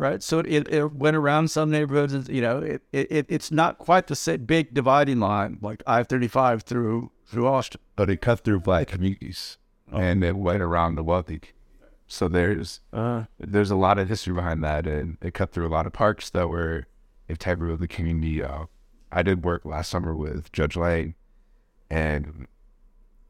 [0.00, 2.14] Right, so it, it went around some neighborhoods.
[2.14, 6.02] And, you know, it, it it's not quite the same big dividing line like I
[6.04, 7.82] thirty five through through Austin.
[7.96, 9.58] But it cut through black communities
[9.92, 11.42] and it went around the wealthy.
[12.06, 15.74] So there's uh, there's a lot of history behind that, and it cut through a
[15.76, 16.86] lot of parks that were
[17.28, 18.42] integral of the community.
[18.42, 18.64] Uh,
[19.12, 21.14] I did work last summer with Judge Lane,
[21.90, 22.46] and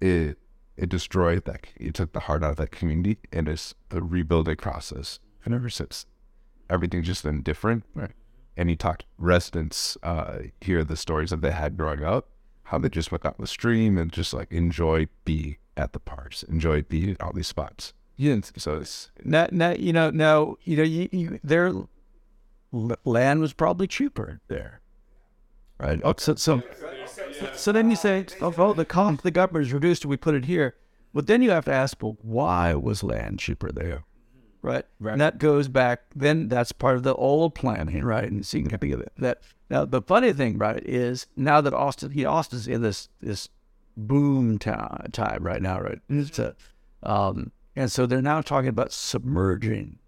[0.01, 0.39] it
[0.77, 1.67] it destroyed that.
[1.75, 5.19] It took the heart out of that community, and it's the rebuilding process.
[5.45, 6.07] And ever since,
[6.71, 7.85] everything's just been different.
[7.95, 8.13] Right.
[8.57, 12.29] And he talked residents uh, hear the stories that they had growing up,
[12.65, 16.43] how they just went down the stream and just like enjoyed being at the parks,
[16.43, 17.95] enjoyed being at all these spots.
[18.17, 18.53] Yes.
[18.57, 20.11] So it's Now, now you know.
[20.11, 20.83] Now you know.
[20.83, 21.73] You, you their
[23.05, 24.81] land was probably cheaper there,
[25.79, 26.01] right?
[26.05, 26.63] Oh, so so
[27.55, 30.45] so then you say, oh, well, the cost the government is reduced, we put it
[30.45, 30.75] here.
[31.15, 34.05] But then you have to ask, well, why was land cheaper there?
[34.62, 34.85] Right?
[34.99, 35.12] Right.
[35.12, 38.31] And that goes back, then that's part of the old planning, right?
[38.31, 39.12] And so you can think of it.
[39.16, 43.49] That, now, the funny thing, right, is now that Austin, he, Austin's in this this
[43.96, 46.01] boom time, time right now, right?
[46.09, 46.57] It's a,
[47.03, 49.99] um, and so they're now talking about submerging,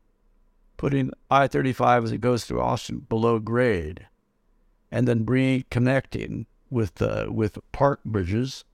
[0.77, 4.09] putting I 35 as it goes through Austin below grade,
[4.91, 8.65] and then reconnecting with uh, with park bridges,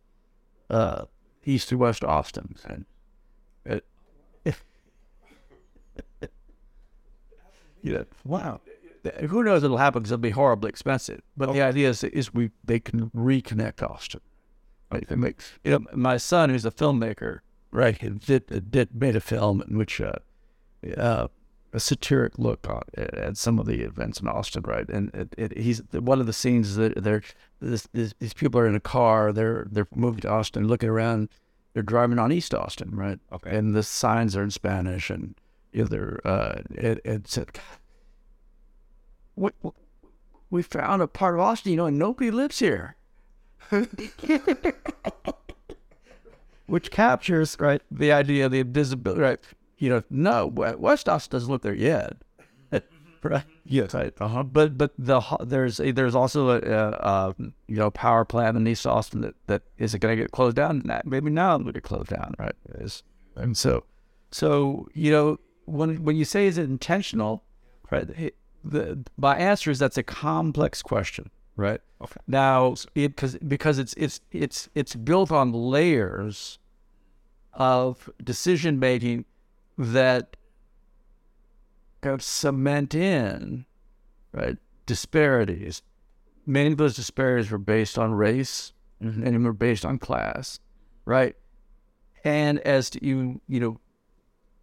[0.70, 1.04] uh,
[1.44, 2.56] east to west Austin.
[2.64, 2.86] And
[3.64, 3.84] it,
[7.82, 8.60] you know, wow.
[9.28, 11.22] Who knows it'll happen because it'll be horribly expensive.
[11.36, 14.20] But the idea is, is we they can reconnect Austin.
[14.92, 15.06] Right?
[15.08, 19.20] They make, you know, my son, who's a filmmaker, right, he did, did made a
[19.20, 20.12] film in which uh,
[20.96, 21.28] uh,
[21.72, 24.88] a satiric look on at some of the events in Austin, right?
[24.88, 27.22] And it, it, he's one of the scenes that they're
[27.60, 31.28] this, this, these people are in a car, they're they're moving to Austin, looking around,
[31.74, 33.18] they're driving on East Austin, right?
[33.32, 33.56] Okay.
[33.56, 35.34] And the signs are in Spanish, and
[35.72, 37.58] they're uh, it, it said,
[39.36, 39.50] we,
[40.50, 42.96] we found a part of Austin, you know, and nobody lives here.
[46.66, 49.40] Which captures right the idea of the invisibility, right?
[49.78, 52.16] You know, no, West Austin doesn't look there yet,
[53.22, 53.44] right?
[53.64, 53.94] Yes.
[53.94, 54.12] Right.
[54.18, 54.42] Uh-huh.
[54.42, 57.34] But but the there's a, there's also a, a, a
[57.66, 60.56] you know power plant in East Austin that that is it going to get closed
[60.56, 60.82] down?
[61.04, 62.54] Maybe now it'll get closed down, right?
[62.76, 63.02] Is
[63.36, 63.84] and so
[64.30, 67.44] so you know when when you say is it intentional,
[67.90, 68.08] right?
[68.10, 71.80] it- the my answer is that's a complex question, right?
[72.02, 72.20] Okay.
[72.26, 76.58] Now, because because it's it's it's it's built on layers
[77.52, 79.24] of decision making
[79.76, 80.36] that
[82.00, 83.64] kind of cement in
[84.32, 85.82] right disparities.
[86.46, 89.22] Many of those disparities were based on race, mm-hmm.
[89.22, 90.60] and many were based on class,
[91.04, 91.36] right?
[92.24, 93.80] And as to you you know,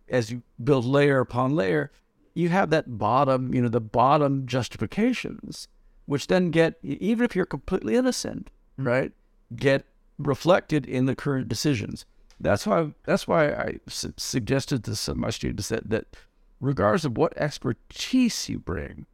[0.09, 1.91] as you build layer upon layer,
[2.33, 5.67] you have that bottom, you know, the bottom justifications,
[6.05, 8.87] which then get, even if you're completely innocent, mm-hmm.
[8.87, 9.11] right,
[9.55, 9.85] get
[10.17, 12.05] reflected in the current decisions.
[12.39, 12.91] That's why.
[13.05, 16.17] That's why I su- suggested to some of my students that that
[16.59, 19.05] regardless of what expertise you bring,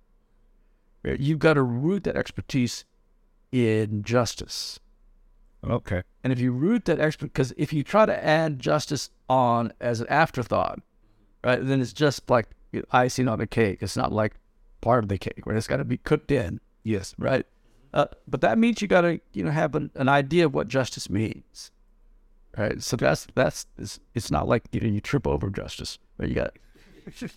[1.03, 2.83] right, you've got to root that expertise
[3.51, 4.79] in justice.
[5.67, 6.01] Okay.
[6.23, 10.01] And if you root that extra, because if you try to add justice on as
[10.01, 10.79] an afterthought,
[11.43, 12.47] right, then it's just like
[12.91, 13.79] icing on the cake.
[13.81, 14.33] It's not like
[14.81, 15.55] part of the cake, right?
[15.55, 17.13] It's got to be cooked in, Yes.
[17.17, 17.45] right?
[17.93, 20.67] Uh, but that means you got to, you know, have an, an idea of what
[20.67, 21.71] justice means,
[22.57, 22.81] right?
[22.81, 26.29] So that's that's it's, it's not like you know you trip over justice, right?
[26.29, 26.57] You got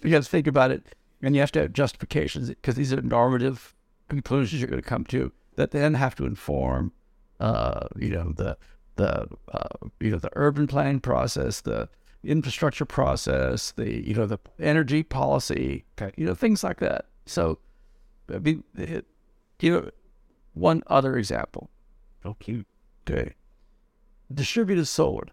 [0.03, 3.03] you got to think about it, and you have to have justifications because these are
[3.03, 3.75] normative
[4.09, 6.93] conclusions you're going to come to that then have to inform,
[7.40, 8.57] uh, you know, the
[8.97, 9.68] the uh,
[10.01, 11.88] you know the urban planning process, the
[12.23, 16.12] infrastructure process, the you know the energy policy, Okay.
[16.16, 17.07] you know things like that.
[17.27, 17.59] So,
[18.33, 19.07] I mean, it,
[19.61, 19.90] you know,
[20.55, 21.70] one other example.
[22.25, 22.64] Okay.
[23.09, 23.35] Okay.
[24.33, 25.27] Distributed solar.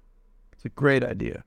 [0.53, 1.43] It's a great idea.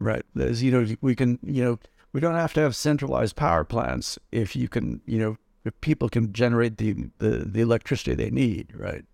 [0.00, 0.24] Right.
[0.34, 1.78] There's, you know, we can, you know,
[2.12, 6.08] we don't have to have centralized power plants if you can, you know, if people
[6.08, 9.04] can generate the, the, the electricity they need, right?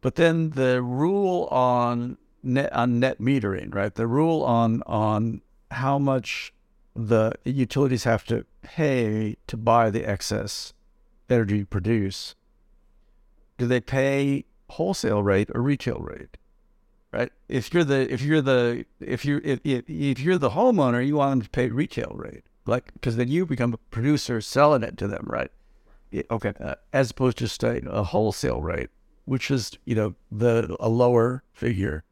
[0.00, 3.94] But then the rule on net on net metering, right?
[3.94, 6.52] The rule on on how much
[6.94, 10.72] the utilities have to pay to buy the excess
[11.28, 12.34] energy you produce.
[13.56, 16.36] Do they pay wholesale rate or retail rate?
[17.12, 17.32] Right.
[17.48, 21.16] If you're the if you're the if you if, if if you're the homeowner, you
[21.16, 24.98] want them to pay retail rate, like because then you become a producer selling it
[24.98, 25.50] to them, right?
[26.30, 26.52] Okay.
[26.60, 28.90] uh, as opposed to just a, a wholesale rate,
[29.28, 32.04] which is you know the a lower figure,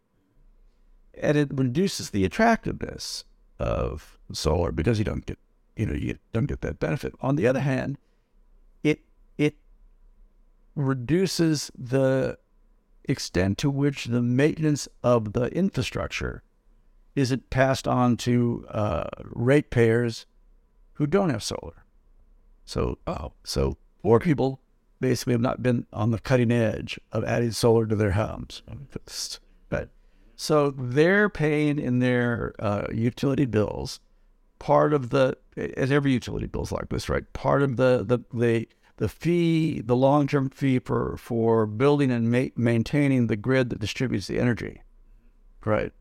[1.15, 3.25] and it reduces the attractiveness
[3.59, 5.39] of solar because you don't get
[5.77, 7.15] you know you don't get that benefit.
[7.21, 7.99] On the other hand,
[8.83, 9.01] it
[9.39, 9.57] it
[10.75, 12.39] reduces the
[13.05, 16.43] extent to which the maintenance of the infrastructure
[17.15, 20.27] isn't passed on to uh, ratepayers
[20.95, 21.85] who don't have solar.
[22.65, 24.61] So, oh, so poor people
[25.01, 28.63] basically have not been on the cutting edge of adding solar to their homes.
[29.69, 29.91] But
[30.37, 34.01] So they're paying in their uh, utility bills
[34.59, 37.31] part of the as every utility bill's like this, right?
[37.33, 38.69] Part of the the the
[38.99, 43.81] the fee, the long term fee for for building and ma- maintaining the grid that
[43.81, 44.83] distributes the energy,
[45.65, 45.93] right?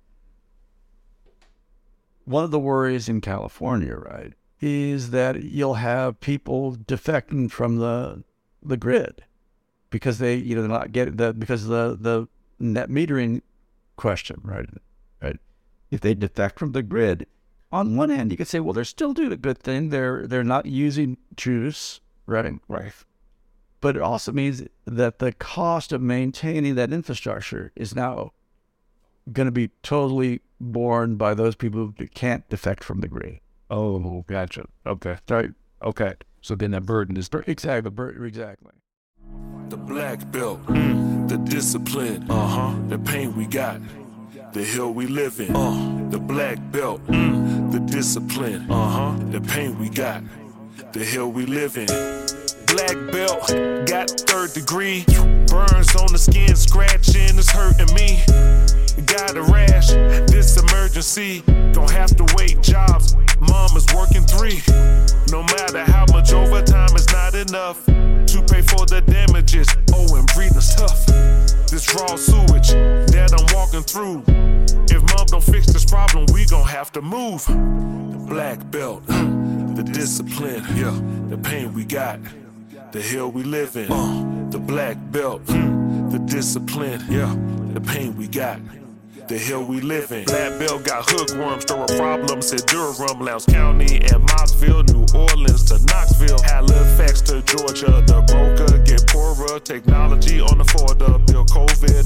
[2.24, 8.24] One of the worries in California, right, is that you'll have people defecting from the
[8.68, 9.24] the grid
[9.90, 12.28] because they you know they're not getting the because of the the
[12.60, 13.42] net metering
[13.96, 14.68] question, right?
[15.22, 15.38] Right.
[15.92, 17.28] If they defect from the grid,
[17.72, 19.90] on one hand, you could say, well, they're still doing a good thing.
[19.90, 22.60] They're they're not using juice, right?
[22.68, 22.94] Right.
[23.82, 28.32] But it also means that the cost of maintaining that infrastructure is now
[29.32, 33.40] going to be totally borne by those people who can't defect from the grid.
[33.70, 34.66] Oh, gotcha.
[34.86, 35.18] Okay.
[35.30, 35.52] Right.
[35.84, 36.14] Okay.
[36.46, 37.92] So then that burden is Exactly.
[38.24, 38.72] Exactly.
[39.70, 43.82] The black belt, mm, the discipline, uh huh, the pain we got,
[44.54, 49.42] the hill we live in, uh, the black belt, mm, the discipline, uh huh, the
[49.42, 50.22] pain we got,
[50.94, 52.25] the hill we live in.
[52.76, 53.48] Black belt,
[53.88, 55.06] got third degree,
[55.48, 58.20] burns on the skin, scratching, it's hurting me.
[59.06, 59.92] Got a rash,
[60.28, 64.60] this emergency, don't have to wait jobs, mom is working three.
[65.32, 69.70] No matter how much overtime is not enough to pay for the damages.
[69.94, 71.06] Oh, and breathing's tough.
[71.72, 72.72] This raw sewage
[73.16, 74.22] that I'm walking through.
[74.94, 77.46] If mom don't fix this problem, we gon' have to move.
[77.46, 81.00] The black belt, the discipline, yeah,
[81.30, 82.20] the pain we got,
[82.96, 83.92] the hill we live in.
[83.92, 87.36] Uh, the black belt, the discipline, yeah,
[87.74, 88.58] the pain we got
[89.28, 90.24] the hell we live in.
[90.26, 95.84] Black Belt got hookworms, stirring problems in Durham, Lowndes County, and Mossville, New Orleans to
[95.86, 96.42] Knoxville.
[96.44, 99.60] Halifax to Georgia, the broker get poorer.
[99.60, 102.05] Technology on the Florida, build COVID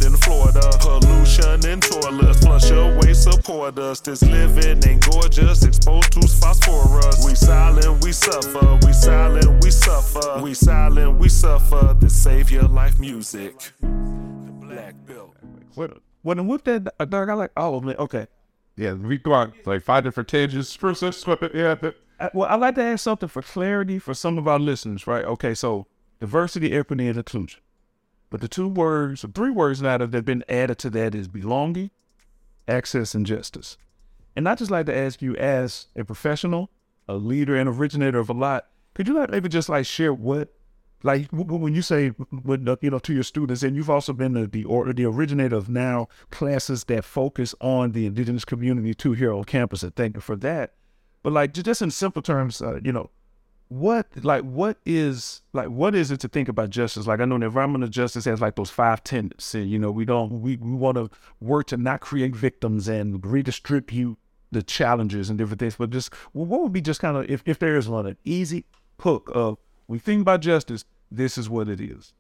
[3.50, 4.00] away, us.
[4.00, 7.26] This living ain't gorgeous, exposed to phosphorus.
[7.26, 8.80] We silent, we suffer.
[8.86, 10.42] We silent, we suffer.
[10.42, 11.96] We silent, we suffer.
[12.00, 13.72] The savior life music.
[13.82, 15.36] The Black Belt.
[15.76, 15.98] What?
[16.22, 18.28] When I whipped that uh, dog, I like, oh man, okay.
[18.76, 20.74] Yeah, we go on like five different tangents.
[20.76, 21.54] First, let's flip it.
[21.54, 24.60] Yeah, but I, well, I like to ask something for clarity for some of our
[24.60, 25.26] listeners, right?
[25.26, 25.88] Okay, so
[26.20, 27.62] diversity, equity, and inclusion.
[28.30, 31.28] But the two words, or three words now that have been added to that is
[31.28, 31.92] belonging,
[32.70, 33.78] access, and justice.
[34.36, 36.70] And I just like to ask you, as a professional,
[37.08, 40.54] a leader, and originator of a lot, could you like maybe just like share what,
[41.04, 44.34] like when you say when uh, you know to your students, and you've also been
[44.34, 49.14] the the, or, the originator of now classes that focus on the indigenous community too
[49.14, 50.74] here on campus, and thank you for that.
[51.24, 53.10] But like just in simple terms, uh, you know,
[53.70, 57.08] what like what is like what is it to think about justice?
[57.08, 60.06] Like i know the environmental justice has like those five tenets and, you know we
[60.06, 61.10] don't we, we want to
[61.40, 64.18] work to not create victims and redistribute
[64.52, 67.60] the challenges and different things but just what would be just kind of if, if
[67.60, 68.66] there is one an easy
[69.02, 69.58] hook of
[69.88, 72.14] we think about justice this is what it is.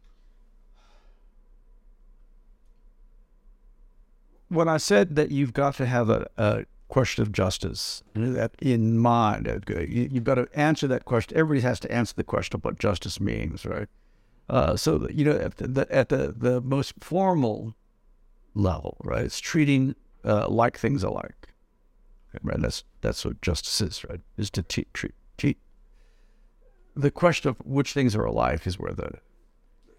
[4.47, 8.97] When I said that you've got to have a, a question of justice that in
[8.97, 11.37] mind, uh, you, you've got to answer that question.
[11.37, 13.87] Everybody has to answer the question of what justice means, right?
[14.49, 17.75] Uh, so you know, at the, at the the most formal
[18.55, 19.23] level, right?
[19.23, 21.53] It's treating uh, like things alike,
[22.43, 22.59] right?
[22.59, 24.21] That's that's what justice is, right?
[24.37, 25.57] Is to te- treat treat.
[26.95, 29.11] The question of which things are alike is where the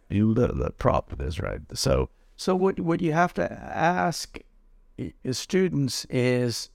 [0.08, 1.60] the, the problem is, right?
[1.74, 4.38] So so what what you have to ask
[4.98, 6.70] i- students is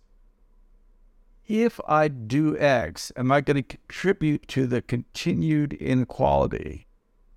[1.47, 6.87] if I do X, am I going to contribute to the continued inequality,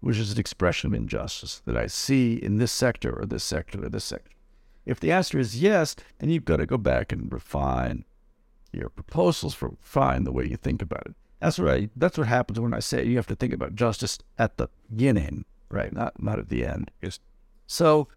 [0.00, 3.84] which is an expression of injustice that I see in this sector or this sector
[3.84, 4.32] or this sector?
[4.86, 8.04] If the answer is yes, then you've got to go back and refine
[8.72, 11.14] your proposals for refine the way you think about it.
[11.40, 14.18] That's what I, that's what happens when I say you have to think about justice
[14.38, 15.92] at the beginning, right?
[15.92, 16.90] Not not at the end.
[17.66, 18.08] So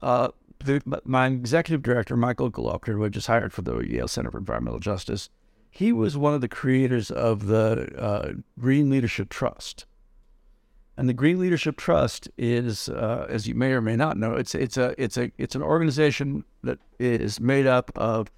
[0.00, 0.28] uh,
[0.64, 4.38] the, my executive director, Michael Golovkin, who I just hired for the Yale Center for
[4.38, 5.28] Environmental Justice,
[5.70, 9.86] he was one of the creators of the uh, Green Leadership Trust.
[10.96, 14.54] And the Green Leadership Trust is, uh, as you may or may not know, it's
[14.54, 18.30] it's a it's a it's an organization that is made up of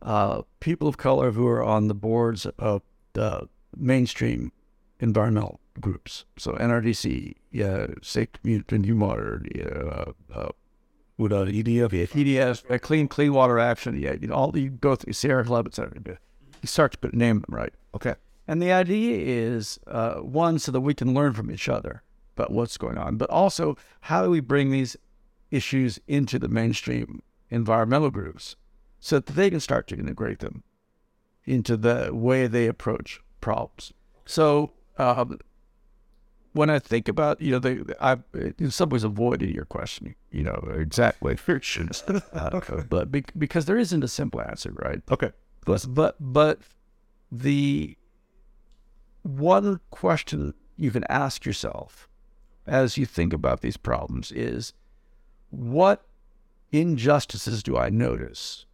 [0.00, 2.80] uh, people of color who are on the boards of
[3.12, 4.50] the mainstream
[4.98, 6.24] environmental groups.
[6.38, 10.04] So NRDC, yeah, Safe Community Water, yeah,
[11.20, 14.96] with uh, edf PDS, uh, Clean Clean Water Action, yeah, you know, all you go
[14.96, 15.92] through Sierra Club, et cetera.
[16.06, 17.72] You start to put, name them right.
[17.94, 18.14] okay
[18.48, 22.02] And the idea is uh, one, so that we can learn from each other
[22.36, 24.96] about what's going on, but also how do we bring these
[25.50, 28.56] issues into the mainstream environmental groups
[28.98, 30.62] so that they can start to integrate them
[31.44, 33.92] into the way they approach problems.
[34.24, 35.38] So um,
[36.52, 38.18] when I think about, you know, the, I
[38.58, 41.32] in some ways avoided your question, you know, exactly.
[42.32, 45.00] uh, but be, because there isn't a simple answer, right?
[45.10, 45.32] Okay.
[45.64, 46.60] But but but
[47.30, 47.96] the
[49.22, 52.08] one question you can ask yourself
[52.66, 54.72] as you think about these problems is
[55.50, 56.06] what
[56.72, 58.64] injustices do I notice?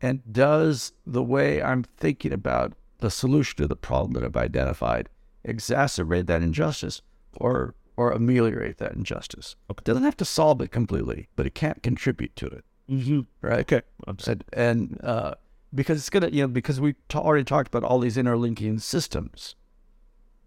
[0.00, 5.08] And does the way I'm thinking about the solution to the problem that I've identified
[5.46, 7.02] exacerbate that injustice
[7.36, 9.56] or or ameliorate that injustice?
[9.70, 9.80] Okay.
[9.80, 12.64] It doesn't have to solve it completely, but it can't contribute to it.
[12.90, 13.20] Mm-hmm.
[13.40, 13.60] Right.
[13.60, 13.82] Okay.
[14.06, 15.34] And, and uh,
[15.74, 19.54] because it's gonna, you know, because we t- already talked about all these interlinking systems,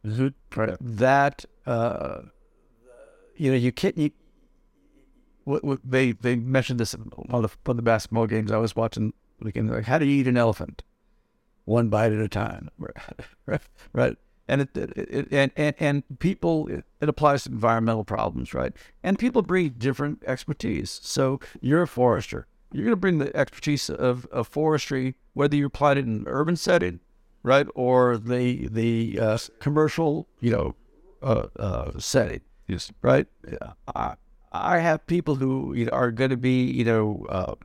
[0.06, 0.60] Mm-hmm.
[0.60, 0.78] right?
[0.80, 2.22] That uh,
[3.36, 3.97] you know, you can't.
[3.97, 4.12] You,
[5.43, 9.14] what, what they they mentioned this on the on the basketball games I was watching.
[9.41, 10.84] Like, how do you eat an elephant?
[11.66, 12.70] One bite at a time,
[13.45, 13.62] right?
[13.93, 14.18] right.
[14.50, 18.74] And it, it, it and, and and people it, applies to environmental problems, right?
[19.04, 21.00] And people bring different expertise.
[21.04, 22.47] So you're a forester.
[22.72, 26.24] You're going to bring the expertise of, of forestry, whether you apply it in an
[26.28, 27.00] urban setting,
[27.43, 30.76] right, or the the uh, commercial, you know,
[31.22, 32.41] uh, uh, setting.
[32.68, 32.91] Yes.
[33.02, 33.28] Right.
[33.95, 34.16] I,
[34.52, 37.56] I have people who you know, are going to be, you know, uh,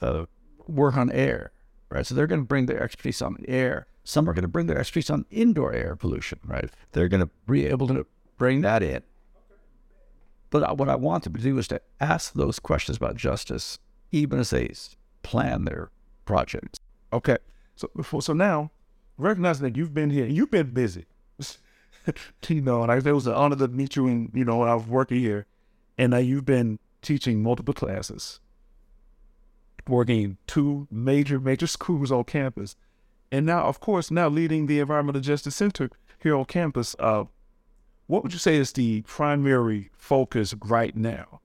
[0.00, 0.26] uh,
[0.68, 1.52] work on air,
[1.90, 2.06] right?
[2.06, 3.86] So they're going to bring their expertise on air.
[4.04, 6.70] Some are going to bring their expertise on indoor air pollution, right?
[6.92, 8.06] They're going to be able to
[8.38, 9.02] bring that in.
[10.50, 13.78] But what I want to do is to ask those questions about justice,
[14.12, 14.72] even as they
[15.22, 15.90] plan their
[16.24, 16.78] projects.
[17.12, 17.38] Okay.
[17.74, 18.70] So before, so now,
[19.18, 21.06] recognizing that you've been here, you've been busy.
[22.48, 24.06] you know, and I, it was an honor to meet you.
[24.06, 25.46] And you know, I was working here,
[25.98, 28.40] and now you've been teaching multiple classes,
[29.88, 32.76] working in two major major schools on campus,
[33.30, 36.96] and now, of course, now leading the Environmental Justice Center here on campus.
[36.98, 37.24] Uh,
[38.06, 41.40] what would you say is the primary focus right now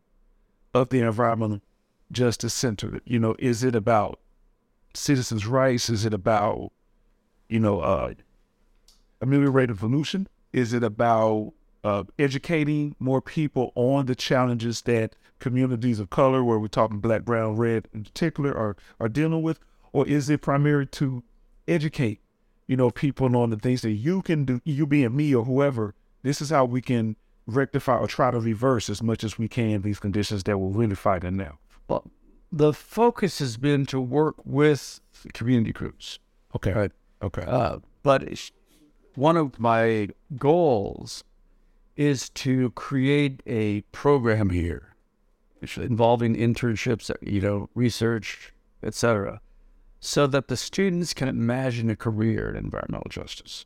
[0.73, 1.61] of the Environmental
[2.11, 3.01] Justice Center?
[3.05, 4.19] You know, is it about
[4.93, 5.89] citizens' rights?
[5.89, 6.71] Is it about,
[7.49, 8.13] you know, uh,
[9.21, 10.27] ameliorating pollution?
[10.53, 16.57] Is it about uh, educating more people on the challenges that communities of color, where
[16.57, 19.59] we're talking black, brown, red in particular, are are dealing with,
[19.91, 21.23] or is it primarily to
[21.67, 22.19] educate,
[22.67, 25.95] you know, people on the things that you can do, you being me or whoever.
[26.23, 27.15] This is how we can
[27.47, 30.95] rectify or try to reverse as much as we can these conditions that we're really
[30.95, 31.57] fighting now.
[31.87, 32.09] Well,
[32.51, 35.01] the focus has been to work with
[35.33, 36.19] community groups.
[36.55, 36.73] Okay.
[36.73, 36.91] Right.
[37.21, 37.43] Okay.
[37.47, 38.51] Uh, but
[39.15, 41.23] one of my goals
[41.95, 44.90] is to create a program here
[45.78, 48.53] involving internships, you know, research,
[48.84, 49.41] etc.,
[49.99, 53.66] so that the students can imagine a career in environmental justice.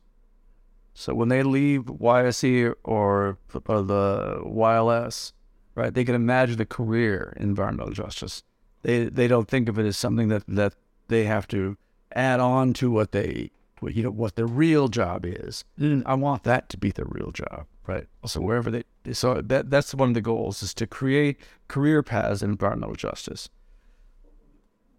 [0.92, 5.32] So when they leave YSE or, or the YLS,
[5.74, 8.42] right, they can imagine a career in environmental justice.
[8.82, 10.74] They they don't think of it as something that, that
[11.08, 11.76] they have to
[12.12, 15.64] add on to what they what, you know what their real job is.
[15.78, 16.02] Mm.
[16.06, 18.06] I want that to be their real job, right?
[18.26, 22.42] So wherever they so that that's one of the goals is to create career paths
[22.42, 23.48] in environmental justice.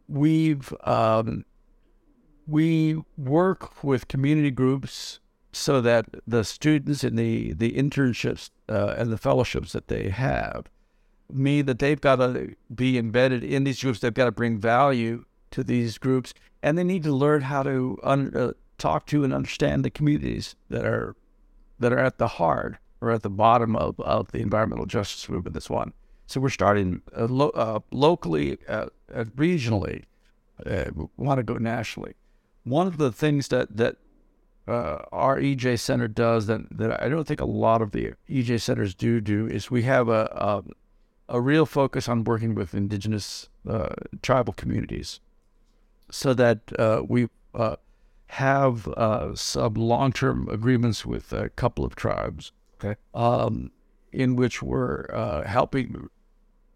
[0.07, 1.45] We've um,
[2.47, 5.19] we work with community groups
[5.51, 10.69] so that the students in the the internships uh, and the fellowships that they have
[11.29, 13.99] mean that they've got to be embedded in these groups.
[13.99, 16.33] They've got to bring value to these groups,
[16.63, 20.55] and they need to learn how to un- uh, talk to and understand the communities
[20.69, 21.15] that are
[21.79, 25.53] that are at the heart or at the bottom of, of the environmental justice movement.
[25.53, 25.93] That's one.
[26.25, 30.03] So we're starting uh, lo- uh, locally, uh, uh, regionally.
[30.65, 30.85] Uh,
[31.17, 32.15] want to go nationally.
[32.63, 33.97] One of the things that that
[34.67, 38.61] uh, our EJ Center does that, that I don't think a lot of the EJ
[38.61, 40.63] centers do do is we have a
[41.29, 43.49] a, a real focus on working with indigenous
[44.23, 45.19] tribal communities,
[46.09, 47.29] so that we
[48.27, 52.51] have uh, some long term agreements with a couple of tribes,
[52.83, 52.99] Okay.
[53.13, 53.71] um,
[54.11, 56.09] in which we're uh, helping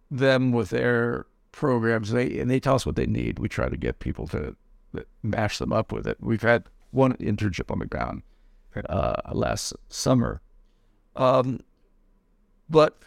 [0.09, 2.11] them with their programs.
[2.11, 3.39] They and they tell us what they need.
[3.39, 4.55] We try to get people to
[5.23, 6.17] match them up with it.
[6.19, 8.23] We've had one internship on the ground
[8.89, 10.41] uh, last summer.
[11.15, 11.59] Um,
[12.69, 13.01] but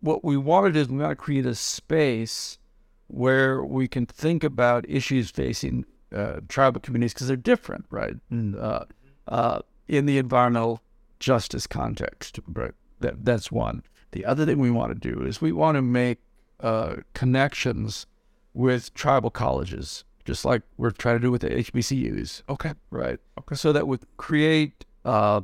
[0.00, 2.58] what we wanted is we want to create a space
[3.06, 5.84] where we can think about issues facing
[6.14, 8.14] uh, tribal communities because they're different, right?
[8.30, 8.84] And, uh,
[9.26, 10.82] uh, in the environmental
[11.20, 12.72] justice context, right?
[13.00, 13.82] That, that's one.
[14.12, 16.18] The other thing we want to do is we want to make
[16.60, 18.06] uh, connections
[18.54, 22.42] with tribal colleges, just like we're trying to do with the HBCUs.
[22.48, 22.72] Okay.
[22.90, 23.18] Right.
[23.38, 23.54] Okay.
[23.54, 25.42] So that would create uh,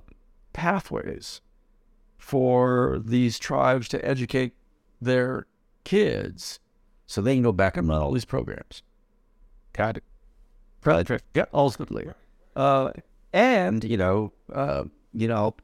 [0.52, 1.40] pathways
[2.16, 4.54] for these tribes to educate
[5.00, 5.46] their
[5.84, 6.58] kids
[7.06, 8.82] so they can go back and run all these programs.
[9.74, 10.04] Got it.
[10.84, 11.08] Right.
[11.34, 11.46] Yeah.
[11.52, 12.08] Ultimately.
[12.54, 12.92] Uh,
[13.32, 15.54] and, you know, uh, you know,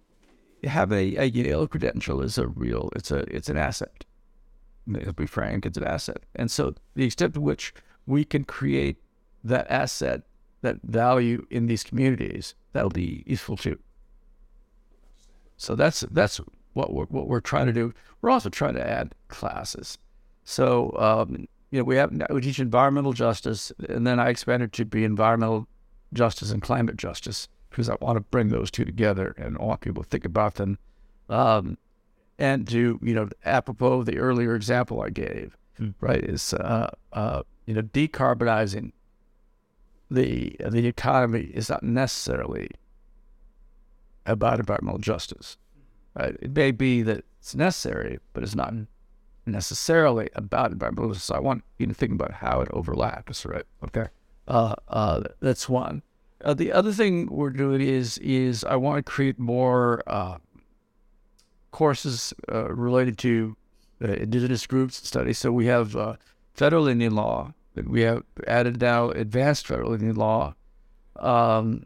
[0.65, 4.05] have a, a Yale credential is a real, it's a, it's an asset.
[4.93, 6.25] To be frank, it's an asset.
[6.35, 7.73] And so the extent to which
[8.07, 8.97] we can create
[9.45, 10.23] that asset,
[10.63, 13.79] that value in these communities, that'll be useful too.
[15.57, 16.41] So that's that's
[16.73, 17.93] what we're what we're trying to do.
[18.21, 19.99] We're also trying to add classes.
[20.45, 24.85] So um, you know we have we teach environmental justice, and then I expanded to
[24.85, 25.69] be environmental
[26.13, 29.81] justice and climate justice because I want to bring those two together and I want
[29.81, 30.79] people to think about them.
[31.29, 31.79] Um,
[32.39, 35.91] and to you know, apropos of the earlier example I gave, Hmm.
[36.01, 38.93] right, is uh, uh, you know decarbonizing
[40.11, 42.69] the the economy is not necessarily
[44.27, 45.57] about environmental justice.
[46.15, 46.37] Right?
[46.41, 48.75] It may be that it's necessary, but it's not
[49.53, 51.31] necessarily about environmental justice.
[51.31, 53.45] I want you to think about how it overlaps.
[53.45, 53.65] Right?
[53.85, 54.07] Okay.
[54.49, 56.03] Uh, uh, that's one.
[56.43, 60.39] Uh, the other thing we're doing is is I want to create more uh,
[61.71, 63.57] courses uh, related to
[64.03, 65.39] uh, indigenous groups and studies.
[65.39, 66.17] So we have uh,
[66.55, 67.53] federal Indian law.
[67.77, 70.55] and We have added now advanced federal Indian law.
[71.17, 71.85] Um,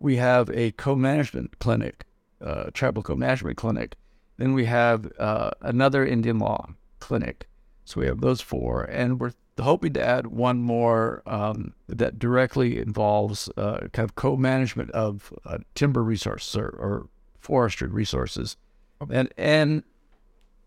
[0.00, 2.04] we have a co-management clinic,
[2.40, 3.94] uh, tribal co-management clinic.
[4.36, 6.74] Then we have uh, another Indian law
[7.06, 7.46] clinic.
[7.84, 12.78] So we have those four, and we're hoping to add one more um, that directly
[12.78, 18.56] involves uh, kind of co-management of uh, timber resources or, or forestry resources,
[19.08, 19.84] and and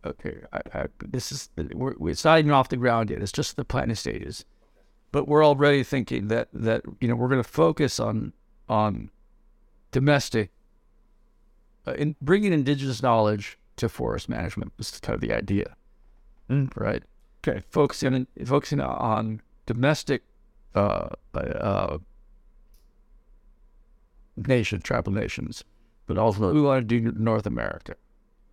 [0.06, 3.22] okay, I, I, this is we're, it's not even off the ground yet.
[3.22, 4.46] It's just the planning stages,
[5.12, 8.32] but we're already thinking that that you know we're going to focus on
[8.70, 9.10] on
[9.92, 10.52] domestic
[11.86, 14.72] uh, in bringing indigenous knowledge to forest management.
[14.78, 15.76] This is kind of the idea,
[16.50, 16.76] Mm.
[16.76, 17.04] right?
[17.48, 17.62] Okay.
[17.70, 20.24] Focusing focusing on domestic
[20.76, 21.98] uh, uh,
[24.36, 25.64] nation, tribal nations,
[26.06, 27.96] but also we want to do North America,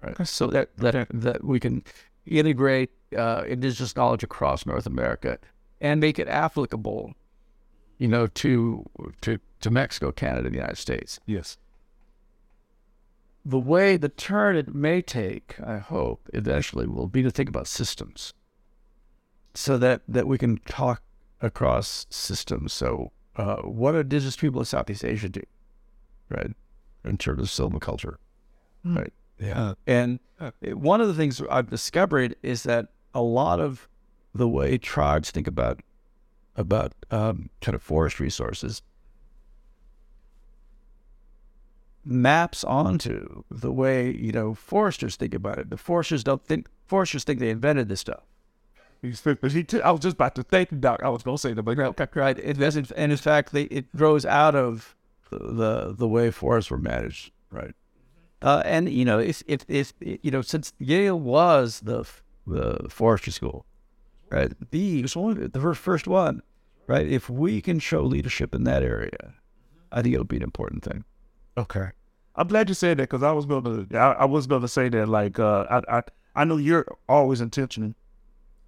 [0.02, 0.26] right?
[0.26, 1.82] So that that that we can
[2.26, 5.38] integrate uh, indigenous knowledge across North America
[5.80, 7.14] and make it applicable,
[7.98, 8.84] you know, to
[9.22, 11.20] to to Mexico, Canada, and the United States.
[11.26, 11.58] Yes.
[13.48, 17.68] The way the turn it may take, I hope, eventually will be to think about
[17.68, 18.34] systems,
[19.54, 21.00] so that that we can talk
[21.40, 22.72] across systems.
[22.72, 25.42] So, uh, what do indigenous people in Southeast Asia do,
[26.28, 26.50] right,
[27.04, 28.16] in terms of silviculture,
[28.84, 29.12] right?
[29.38, 29.74] Yeah.
[29.86, 30.18] And
[30.60, 33.88] it- one of the things I've discovered is that a lot of
[34.34, 35.82] the way tribes think about
[36.56, 38.82] about um, kind of forest resources
[42.06, 45.70] maps onto the way you know foresters think about it.
[45.70, 48.22] The foresters don't think foresters think they invented this stuff.
[49.40, 51.00] But he t- I was just about to thank you, Doc.
[51.02, 52.38] I was gonna say that, but Right, right.
[52.38, 54.96] It doesn't, and in fact, they, it grows out of
[55.30, 57.32] the, the the way forests were managed.
[57.50, 57.74] Right.
[58.42, 62.04] Uh, and you know, if, if if you know, since Yale was the
[62.46, 63.66] the forestry school,
[64.30, 64.52] right?
[64.70, 64.98] The
[65.52, 66.42] the first first one,
[66.86, 67.06] right?
[67.06, 69.34] If we can show leadership in that area,
[69.92, 71.04] I think it'll be an important thing.
[71.56, 71.90] Okay.
[72.34, 75.08] I'm glad you said that because I was gonna I, I was gonna say that
[75.08, 76.02] like uh I I
[76.34, 77.94] I know you're always intentional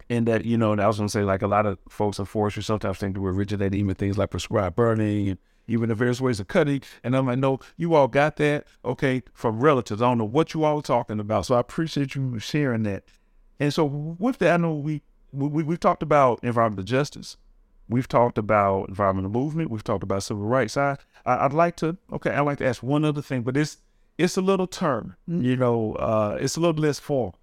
[0.08, 2.24] in that you know and I was gonna say like a lot of folks in
[2.24, 6.40] forestry sometimes think we're originating even things like prescribed burning and even the various ways
[6.40, 10.00] of cutting and I'm like no you all got that okay from relatives.
[10.00, 13.04] I don't know what you all were talking about so I appreciate you sharing that.
[13.60, 17.36] And so with that I know we we we've talked about environmental justice
[17.88, 19.70] We've talked about environmental movement.
[19.70, 20.76] We've talked about civil rights.
[20.76, 22.30] I, I I'd like to okay.
[22.30, 23.78] I'd like to ask one other thing, but it's
[24.18, 25.16] it's a little term.
[25.26, 27.38] You know, uh, it's a little less formal.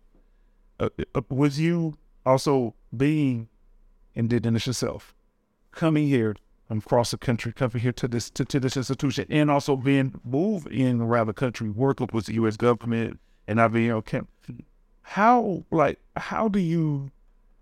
[0.80, 3.48] Uh, uh, with you also being
[4.14, 5.16] indigenous yourself,
[5.72, 6.36] coming here
[6.68, 10.20] from across the country, coming here to this to, to this institution, and also being
[10.24, 12.58] moved in around the country, working with the U.S.
[12.58, 14.22] government, and I've been okay.
[15.02, 17.12] How like how do you?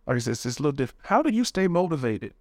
[0.05, 0.99] Like I said, it's a little different.
[1.03, 2.33] How do you stay motivated?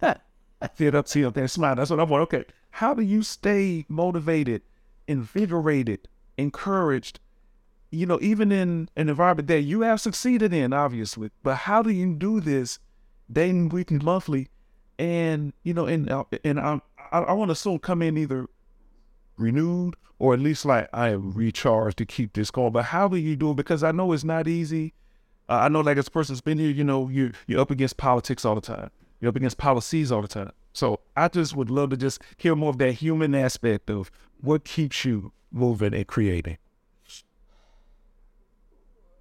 [0.76, 1.74] Sit up, sit up there, smile.
[1.74, 2.22] That's what I want.
[2.24, 2.44] Okay.
[2.70, 4.62] How do you stay motivated,
[5.08, 7.18] invigorated, encouraged?
[7.90, 11.90] You know, even in an environment that you have succeeded in, obviously, but how do
[11.90, 12.78] you do this
[13.32, 14.48] day and week and monthly?
[14.98, 16.80] And, you know, and, uh, and I,
[17.10, 18.46] I, I want to soon come in either
[19.38, 22.72] renewed or at least like I am recharged to keep this going.
[22.72, 23.56] But how do you do it?
[23.56, 24.92] Because I know it's not easy.
[25.48, 27.96] Uh, I know like as a person's been here, you know, you're, you're up against
[27.96, 28.90] politics all the time
[29.20, 30.52] You're up against policies all the time.
[30.72, 34.10] So I just would love to just hear more of that human aspect of
[34.40, 36.58] what keeps you moving and creating.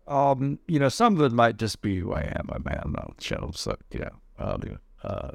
[0.08, 2.50] Um, you know, some of it might just be who I am.
[2.52, 3.52] I man, no show.
[3.54, 5.32] So you know, um, uh,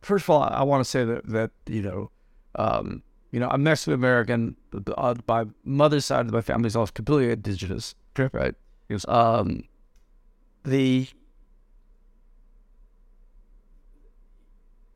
[0.00, 2.10] first of all, I want to say that that you know,
[2.54, 3.02] um,
[3.32, 4.56] you know, I'm Mexican American.
[4.96, 7.94] Uh, my mother's side of my family is also completely indigenous.
[8.16, 8.54] Right.
[8.88, 9.04] Yes.
[9.08, 9.64] Um,
[10.64, 11.08] the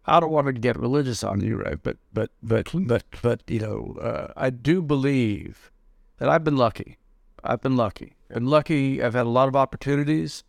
[0.09, 1.79] I don't want to get religious on you, right?
[1.83, 5.71] But but but but but you know, uh, I do believe
[6.19, 6.99] that I've been lucky.
[7.45, 8.17] I've been lucky.
[8.29, 9.03] Been lucky.
[9.03, 10.45] I've had a lot of opportunities.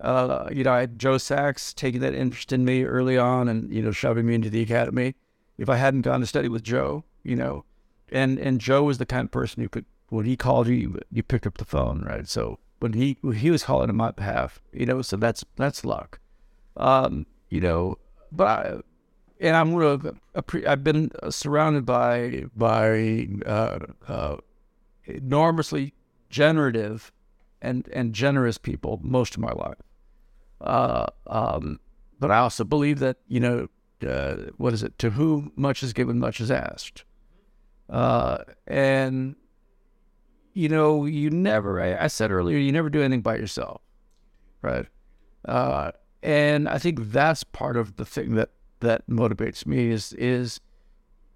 [0.00, 3.72] Uh, you know, I had Joe Sax taking that interest in me early on, and
[3.72, 5.14] you know, shoving me into the academy.
[5.58, 7.64] If I hadn't gone to study with Joe, you know,
[8.10, 11.00] and and Joe was the kind of person who could, when he called you, you,
[11.12, 12.26] you picked up the phone, right?
[12.26, 15.84] So when he when he was calling on my behalf, you know, so that's that's
[15.84, 16.18] luck.
[16.76, 17.98] Um, you know,
[18.32, 18.80] but I,
[19.40, 20.00] and I'm real,
[20.66, 24.36] I've been surrounded by by uh, uh,
[25.04, 25.94] enormously
[26.28, 27.10] generative
[27.62, 29.78] and and generous people most of my life.
[30.60, 31.80] Uh, um,
[32.18, 33.68] but I also believe that you know
[34.06, 34.98] uh, what is it?
[34.98, 37.04] To whom much is given, much is asked.
[37.88, 39.36] Uh, and
[40.52, 41.80] you know, you never.
[41.80, 43.80] I, I, said earlier, you never do anything by yourself,
[44.62, 44.86] right?
[45.44, 50.60] Uh, and I think that's part of the thing that that motivates me is is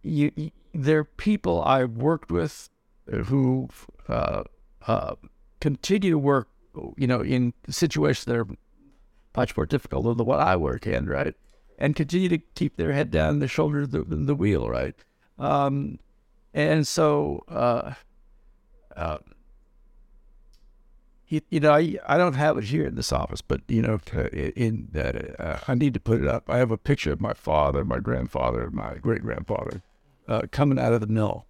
[0.02, 2.68] you, you there are people I've worked with
[3.26, 3.68] who
[4.08, 4.42] uh,
[4.86, 5.14] uh,
[5.60, 6.48] continue to work,
[6.96, 8.46] you know, in situations that are
[9.36, 11.34] much more difficult than what I work in, right?
[11.78, 14.94] And continue to keep their head down, the shoulder the, the wheel, right?
[15.38, 15.98] Um,
[16.52, 17.94] and so, uh,
[18.96, 19.18] uh,
[21.28, 23.98] you, you, know, I, I don't have it here in this office, but you know,
[24.32, 26.48] in uh, uh, I need to put it up.
[26.48, 29.82] I have a picture of my father, my grandfather, my great grandfather,
[30.28, 31.46] uh, coming out of the mill,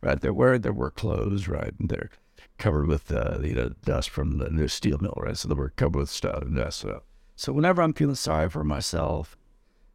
[0.00, 0.20] right?
[0.20, 1.72] They're wearing their work clothes, right?
[1.78, 2.10] And they're
[2.58, 5.36] covered with uh, you know dust from the new steel mill, right?
[5.36, 6.80] So they were covered with stuff and dust.
[6.80, 7.02] So,
[7.36, 9.36] so whenever I'm feeling sorry for myself,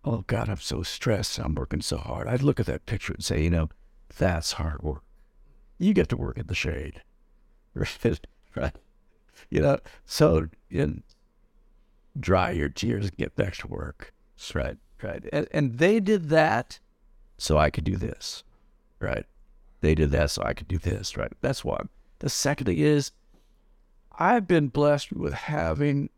[0.06, 1.38] oh God, I'm so stressed.
[1.38, 2.28] I'm working so hard.
[2.28, 3.70] I'd look at that picture and say, you know,
[4.18, 5.04] that's hard work.
[5.78, 7.04] You get to work in the shade,
[7.76, 8.76] right?
[9.50, 11.04] You know, so in
[12.20, 14.14] dry your tears get back to work.
[14.54, 15.24] Right, right.
[15.32, 16.80] And, and they did that
[17.38, 18.44] so I could do this,
[19.00, 19.26] right?
[19.82, 21.32] They did that so I could do this, right?
[21.42, 21.90] That's one.
[22.20, 23.12] The second thing is,
[24.20, 26.10] I've been blessed with having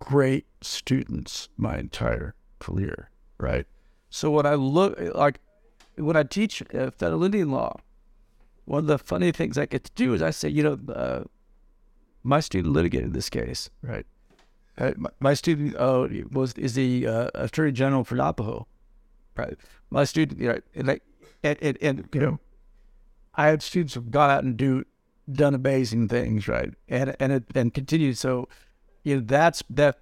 [0.00, 3.66] great students my entire career, right?
[4.08, 5.40] So when I look, like,
[5.96, 7.76] when I teach uh, federal Indian law,
[8.70, 11.24] one of the funny things I get to do is I say, you know, uh,
[12.22, 14.06] my student litigated this case, right?
[14.78, 18.68] Uh, my, my, student uh, was is the uh, attorney general for Navajo,
[19.36, 19.56] right?
[19.90, 21.00] My student, you know, and, I,
[21.42, 22.38] and, and, and you know,
[23.34, 24.84] I had students who've gone out and do
[25.32, 26.72] done amazing things, right?
[26.88, 28.12] And and it, and continue.
[28.14, 28.48] So,
[29.02, 29.98] you know, that's that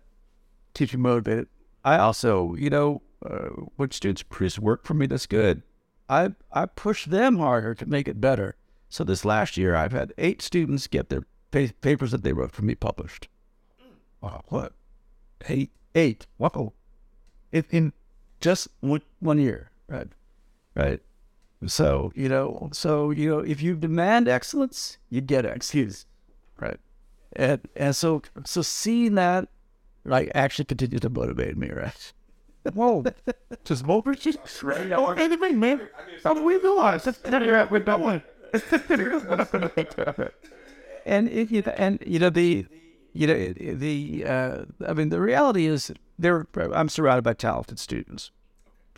[0.75, 1.47] me motivated.
[1.87, 5.63] I also, you know, uh, when students produce work for me that's good,
[6.07, 8.57] I I push them harder to make it better.
[8.89, 12.53] So this last year, I've had eight students get their pa- papers that they wrote
[12.53, 13.29] for me published.
[14.21, 14.73] Wow, what?
[15.49, 16.27] Eight, eight.
[16.39, 16.73] Wow.
[17.53, 17.93] In, in
[18.41, 20.09] just one, one year, right?
[20.75, 21.01] Right.
[21.67, 26.07] So, you know, so, you know, if you demand excellence, you get excellence.
[26.59, 26.79] Right.
[27.35, 29.49] And, and so, so seeing that,
[30.05, 32.13] like, actually continues to motivate me, right?
[32.75, 33.05] Whoa.
[33.65, 34.93] Just motivate Right.
[34.93, 35.89] Oh, anyway, man.
[36.25, 37.07] I'm with the lies.
[37.25, 38.23] We're done.
[41.07, 42.67] and, it, you know, and, you know, the,
[43.13, 48.31] you know, the, uh, I mean, the reality is there, I'm surrounded by talented students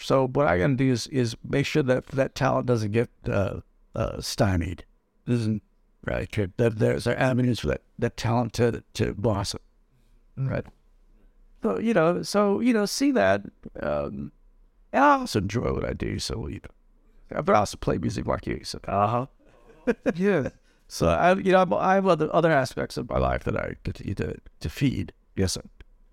[0.02, 3.10] so what I got to do is is make sure that that talent doesn't get
[3.28, 3.60] uh,
[3.94, 4.84] uh, stymied.
[5.26, 5.62] Doesn't
[6.04, 6.30] right?
[6.56, 9.60] That there's avenues for that that talent to to blossom,
[10.36, 10.64] right?
[11.62, 13.42] So you know, so you know, see that,
[13.82, 14.32] um,
[14.92, 16.18] and I also enjoy what I do.
[16.18, 16.60] So you
[17.30, 18.60] know, but I also play music like you.
[18.64, 19.26] So uh huh,
[20.14, 20.48] yeah.
[20.88, 24.14] So I, you know, I have other other aspects of my life that I continue
[24.16, 25.12] to to feed.
[25.36, 25.62] Yes, sir.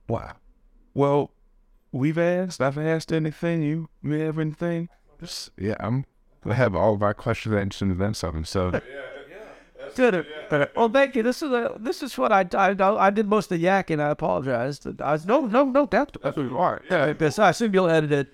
[0.07, 0.35] Wow.
[0.93, 1.31] Well,
[1.91, 2.61] we've asked.
[2.61, 3.61] I've asked anything.
[3.61, 4.89] You, you have anything?
[5.19, 6.05] Just, yeah, I'm.
[6.45, 8.45] I have all of our questions answered and then something.
[8.45, 8.79] So.
[9.95, 10.27] Good.
[10.75, 11.23] Well, thank you.
[11.23, 13.99] This is a, this is what I, I I did most of the yakking.
[13.99, 14.85] I apologize.
[14.99, 16.81] I was no no no that's that's what you are.
[16.89, 18.27] Yeah, because I assume you'll edit it.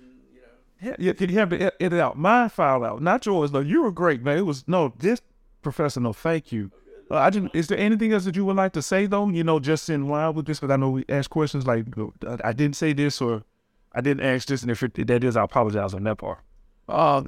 [0.82, 3.52] Yeah, you, you have to edit out my file out, not yours.
[3.52, 4.36] No, you were great, man.
[4.36, 5.22] It was no this
[5.64, 6.00] professor.
[6.00, 6.70] No, thank you
[7.10, 9.28] Uh, I is there anything else that you would like to say though?
[9.28, 11.86] You know, just in line with this, because I know we asked questions like,
[12.42, 13.42] I didn't say this or
[13.92, 16.38] I didn't ask this, and if it, that is, I apologize on that part.
[16.88, 17.22] Uh,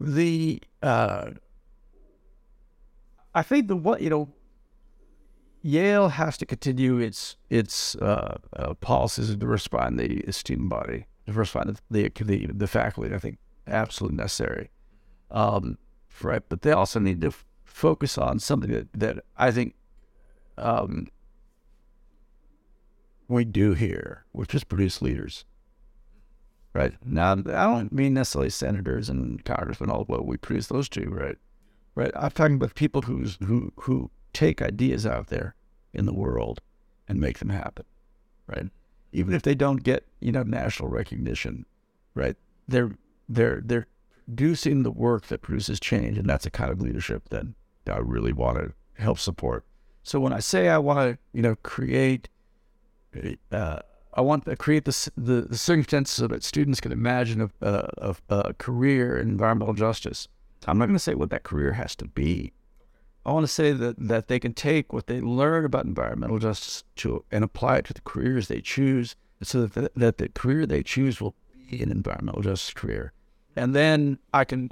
[0.00, 1.30] the uh,
[3.34, 4.28] I think the what you know,
[5.62, 11.76] Yale has to continue its its uh, uh, policies to diversifying the student body, diversifying
[11.90, 13.14] the the, the faculty.
[13.14, 14.70] I think absolutely necessary,
[15.30, 15.78] um,
[16.22, 16.42] right?
[16.48, 19.74] But they also need to f- focus on something that that I think
[20.58, 21.08] um,
[23.28, 25.44] we do here, which is produce leaders.
[26.72, 31.36] Right now, I don't mean necessarily senators and congressmen, although we produce those two, right?
[31.94, 32.10] Right.
[32.14, 35.54] I'm talking about people who's who who take ideas out there
[35.94, 36.60] in the world
[37.08, 37.86] and make them happen,
[38.46, 38.66] right?
[39.12, 41.64] Even if they don't get you know national recognition,
[42.14, 42.36] right?
[42.68, 42.90] They're
[43.28, 43.86] they're they're
[44.26, 47.46] producing the work that produces change, and that's a kind of leadership that,
[47.88, 49.64] I really want to help support.
[50.02, 52.28] So when I say I want to, you know, create
[53.52, 53.78] uh,
[54.14, 58.16] I want to create the, the, the circumstances so that students can imagine a, a,
[58.28, 60.26] a career in environmental justice.
[60.66, 62.52] I'm not going to say what that career has to be.
[63.24, 66.82] I want to say that, that they can take what they learn about environmental justice
[66.96, 70.64] to and apply it to the careers they choose, so that the, that the career
[70.64, 71.34] they choose will
[71.70, 73.12] be an environmental justice career.
[73.56, 74.70] And then I can,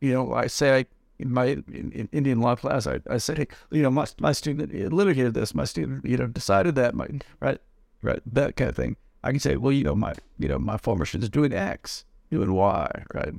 [0.00, 0.86] you know, I say I,
[1.18, 4.72] in my in, in Indian law class, I, I say, you know, my, my student
[4.92, 5.54] litigated this.
[5.54, 7.08] My student, you know, decided that, my,
[7.40, 7.60] right?
[8.02, 8.20] right?
[8.26, 8.96] That kind of thing.
[9.22, 12.52] I can say, well, you know, my you know my former students doing X, doing
[12.52, 13.34] Y, right?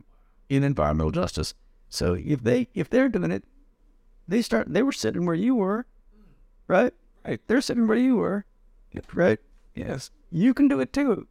[0.49, 1.53] In environmental justice.
[1.89, 3.43] So if they if they're doing it,
[4.27, 5.85] they start they were sitting where you were,
[6.67, 6.93] right?
[7.25, 7.39] Right.
[7.47, 8.45] They're sitting where you were,
[9.13, 9.39] right?
[9.75, 10.11] Yes.
[10.31, 11.27] You can do it too.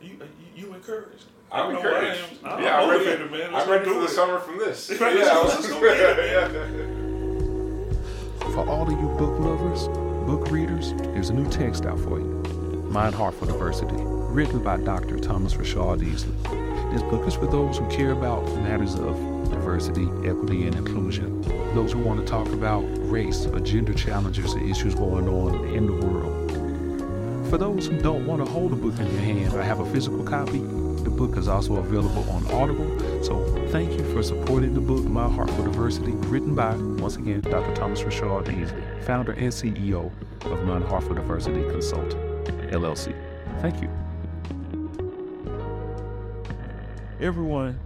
[0.00, 0.18] You,
[0.54, 1.26] you encouraged.
[1.52, 2.20] I'm know I encouraged.
[2.44, 2.50] am.
[2.52, 3.04] I'm yeah, I'm ready.
[3.04, 3.52] motivated, man.
[3.52, 4.90] Let's I'm ready do for the summer from this.
[5.00, 7.22] Right, let's go- let's go get it.
[8.52, 9.88] For all of you book lovers,
[10.26, 12.42] book readers, there's a new text out for you.
[12.90, 15.18] Mind Heart for Diversity, written by Dr.
[15.18, 16.34] Thomas Rashad Easley.
[16.92, 19.16] This book is for those who care about matters of
[19.50, 21.42] diversity, equity, and inclusion.
[21.74, 22.80] Those who want to talk about
[23.10, 26.45] race or gender challenges and issues going on in the world.
[27.50, 29.86] For those who don't want to hold a book in your hand or have a
[29.92, 33.22] physical copy, the book is also available on Audible.
[33.22, 37.42] So thank you for supporting the book My Heart for Diversity, written by, once again,
[37.42, 37.72] Dr.
[37.76, 40.10] Thomas Rashad Easley, founder and CEO
[40.44, 42.18] of My Heart for Diversity Consulting,
[42.72, 43.14] LLC.
[43.60, 43.90] Thank you.
[47.20, 47.78] Everyone,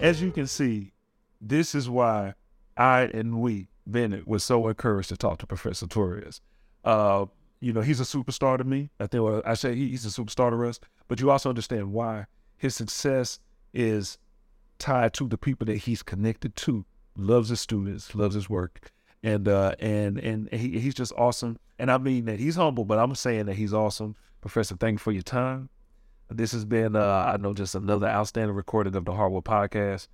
[0.00, 0.92] as you can see,
[1.40, 2.34] this is why
[2.76, 6.42] I and we, Bennett, was so encouraged to talk to Professor Torres.
[6.84, 7.26] Uh,
[7.60, 8.90] you know, he's a superstar to me.
[8.98, 11.92] I think well, I say he, he's a superstar to us, but you also understand
[11.92, 13.38] why his success
[13.72, 14.18] is
[14.78, 16.84] tied to the people that he's connected to.
[17.16, 18.92] Loves his students, loves his work,
[19.22, 21.58] and uh, and and he, he's just awesome.
[21.78, 24.16] And I mean that he's humble, but I'm saying that he's awesome.
[24.40, 25.68] Professor, thank you for your time.
[26.30, 30.06] This has been, uh, I know, just another outstanding recording of the Hardwood Podcast.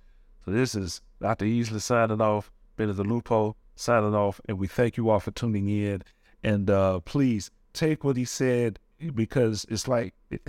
[0.43, 1.45] So this is Dr.
[1.45, 5.69] Easley signing off, Ben Bennett Olupo signing off, and we thank you all for tuning
[5.69, 6.01] in.
[6.43, 8.79] And uh, please take what he said
[9.13, 10.41] because it's like it,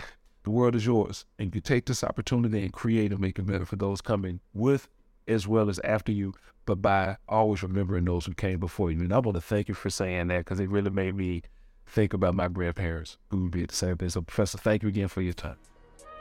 [0.45, 3.67] the world is yours, and you take this opportunity and create and make it better
[3.67, 4.89] for those coming with
[5.27, 6.33] as well as after you,
[6.65, 9.01] but by always remembering those who came before you.
[9.01, 11.43] And I want to thank you for saying that because it really made me
[11.87, 14.09] think about my grandparents who would be at the same thing.
[14.09, 15.57] So, Professor, thank you again for your time.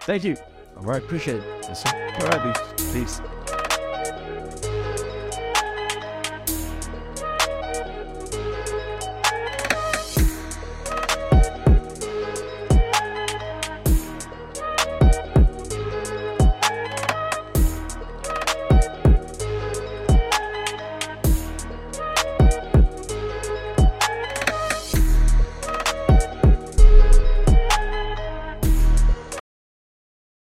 [0.01, 0.37] Thank you.
[0.75, 1.01] All right.
[1.01, 1.43] Appreciate it.
[1.63, 1.85] Yes.
[1.85, 2.93] All right, peace.
[2.93, 3.56] Peace.